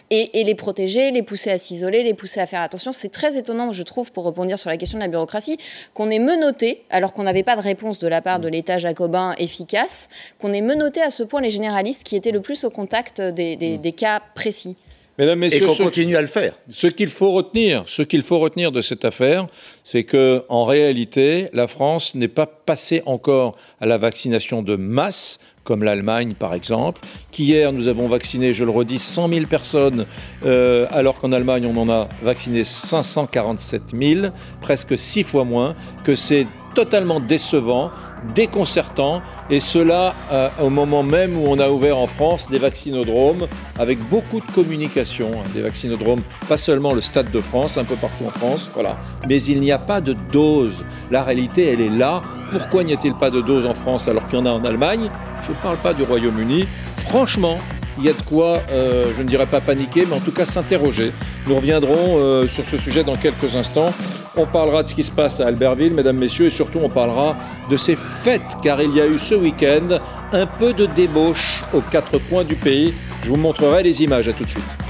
et, 0.10 0.30
les 0.43 0.56
protéger, 0.56 1.12
les 1.12 1.24
pousser 1.24 1.52
à 1.52 1.58
s'isoler, 1.58 2.04
les 2.04 2.13
pousser 2.13 2.39
à 2.39 2.45
faire 2.45 2.62
attention. 2.62 2.91
C'est 2.91 3.10
très 3.10 3.38
étonnant, 3.38 3.72
je 3.72 3.84
trouve, 3.84 4.12
pour 4.12 4.24
rebondir 4.24 4.58
sur 4.58 4.69
la 4.69 4.78
question 4.78 4.98
de 4.98 5.04
la 5.04 5.10
bureaucratie, 5.10 5.58
qu'on 5.93 6.10
ait 6.10 6.19
menotté, 6.19 6.84
alors 6.89 7.13
qu'on 7.13 7.24
n'avait 7.24 7.43
pas 7.43 7.56
de 7.56 7.62
réponse 7.62 8.00
de 8.00 8.08
la 8.08 8.22
part 8.22 8.39
de 8.39 8.48
hmm. 8.48 8.52
l'État 8.52 8.78
jacobin 8.78 9.34
efficace, 9.38 10.10
qu'on 10.39 10.54
ait 10.54 10.62
menotté 10.62 11.02
à 11.02 11.10
ce 11.10 11.24
point 11.24 11.41
les 11.41 11.52
généralistes 11.52 12.04
qui 12.04 12.15
étaient 12.15 12.32
le 12.32 12.41
plus 12.41 12.63
au 12.63 12.69
contact 12.69 13.22
des 13.22 13.93
cas 13.95 14.22
précis. 14.36 14.76
Mesdames, 15.20 15.40
Messieurs, 15.40 15.64
et 15.64 15.66
qu'on 15.66 15.76
continue 15.76 16.16
à 16.16 16.22
le 16.22 16.28
faire. 16.28 16.54
Ce 16.70 16.88
qu'il 16.88 17.10
faut 17.10 17.32
retenir, 17.32 17.84
ce 17.88 18.04
qu'il 18.04 18.22
faut 18.22 18.40
retenir 18.40 18.72
de 18.72 18.80
cette 18.80 19.04
affaire, 19.04 19.48
c'est 19.84 20.06
que 20.06 20.46
en 20.48 20.64
réalité, 20.64 21.50
la 21.52 21.68
France 21.68 22.16
n'est 22.16 22.30
pas 22.30 22.46
passée 22.46 23.04
encore 23.06 23.58
à 23.82 23.86
la 23.86 23.98
vaccination 23.98 24.62
de 24.62 24.78
masse 24.78 25.42
comme 25.66 25.84
l'Allemagne 25.84 26.34
par 26.40 26.54
exemple, 26.54 27.02
qu'hier 27.32 27.74
nous 27.74 27.90
avons 27.90 28.08
vacciné, 28.08 28.54
je 28.54 28.64
le 28.64 28.72
redis, 28.72 28.98
100 28.98 29.30
000 29.30 29.46
personnes, 29.46 30.06
euh, 30.46 30.88
alors 30.90 31.20
qu'en 31.20 31.32
Allemagne 31.32 31.66
on 31.68 31.78
en 31.78 31.90
a 31.90 32.08
vacciné 32.24 32.64
547 32.64 33.82
000, 33.94 34.28
presque 34.62 34.98
six 34.98 35.24
fois 35.24 35.44
moins, 35.44 35.76
que 36.04 36.16
c'est 36.16 36.48
totalement 36.80 37.20
décevant, 37.20 37.92
déconcertant, 38.34 39.22
et 39.50 39.60
cela 39.60 40.15
euh, 40.32 40.48
au 40.62 40.70
moment 40.70 41.04
même 41.04 41.36
où 41.36 41.44
on 41.50 41.60
a 41.60 41.68
ouvert 41.68 41.98
en 41.98 42.08
France 42.08 42.50
des 42.50 42.58
vaccinodromes 42.58 43.48
avec 43.78 44.00
beaucoup 44.08 44.39
de 44.39 44.50
communication, 44.54 45.30
hein, 45.34 45.50
des 45.54 45.62
vaccinodromes, 45.62 46.22
pas 46.48 46.56
seulement 46.56 46.94
le 46.94 47.02
Stade 47.02 47.32
de 47.32 47.42
France, 47.42 47.78
un 47.78 47.84
peu 47.84 47.96
partout 47.96 48.24
en 48.28 48.30
France, 48.30 48.70
voilà, 48.74 48.96
mais 49.28 49.42
il 49.44 49.60
n'y 49.60 49.74
a 49.74 49.78
pas 49.78 50.00
de 50.00 50.15
dose. 50.32 50.86
La 51.12 51.22
réalité, 51.22 51.70
elle 51.70 51.82
est 51.82 51.89
là. 51.89 52.22
Pourquoi 52.50 52.86
n'y 52.86 52.94
a-t-il 52.94 53.13
pas 53.13 53.30
de 53.30 53.42
dose 53.42 53.65
en 53.65 53.74
France 53.74 54.08
alors 54.08 54.26
qu'il 54.30 54.39
y 54.39 54.42
en 54.42 54.46
a 54.46 54.52
en 54.52 54.63
Allemagne? 54.63 55.12
Je 55.46 55.52
ne 55.52 55.58
parle 55.58 55.80
pas 55.80 55.94
du 55.94 56.04
Royaume-Uni. 56.04 56.65
Franchement, 57.08 57.58
il 58.00 58.06
y 58.06 58.10
a 58.10 58.14
de 58.14 58.22
quoi, 58.22 58.60
euh, 58.72 59.12
je 59.16 59.22
ne 59.22 59.28
dirais 59.28 59.46
pas 59.46 59.62
paniquer, 59.62 60.06
mais 60.08 60.16
en 60.16 60.20
tout 60.20 60.32
cas 60.32 60.46
s'interroger. 60.46 61.12
Nous 61.48 61.56
reviendrons 61.56 62.18
euh, 62.18 62.48
sur 62.48 62.66
ce 62.66 62.78
sujet 62.78 63.04
dans 63.04 63.16
quelques 63.16 63.56
instants. 63.56 63.94
On 64.38 64.46
parlera 64.46 64.84
de 64.84 64.88
ce 64.88 64.96
qui 64.96 65.04
se 65.04 65.12
passe 65.12 65.40
à 65.40 65.48
Albertville, 65.48 65.94
mesdames, 65.94 66.18
messieurs, 66.18 66.46
et 66.46 66.50
surtout 66.50 66.80
on 66.82 66.90
parlera 66.90 67.36
de 67.70 67.78
ces 67.78 67.96
fêtes, 67.96 68.58
car 68.64 68.82
il 68.82 68.96
y 68.96 69.02
a 69.02 69.08
eu 69.08 69.20
ce 69.20 69.36
week-end 69.36 70.00
un 70.32 70.46
peu 70.46 70.74
de 70.74 70.86
débauche 70.86 71.64
aux 71.74 71.82
quatre 71.82 72.18
coins 72.30 72.46
du 72.46 72.56
pays. 72.56 72.94
Je 73.24 73.30
vous 73.30 73.38
montrerai 73.38 73.84
les 73.84 74.02
images. 74.04 74.28
À 74.28 74.34
tout 74.34 74.44
de 74.44 74.50
suite. 74.50 74.88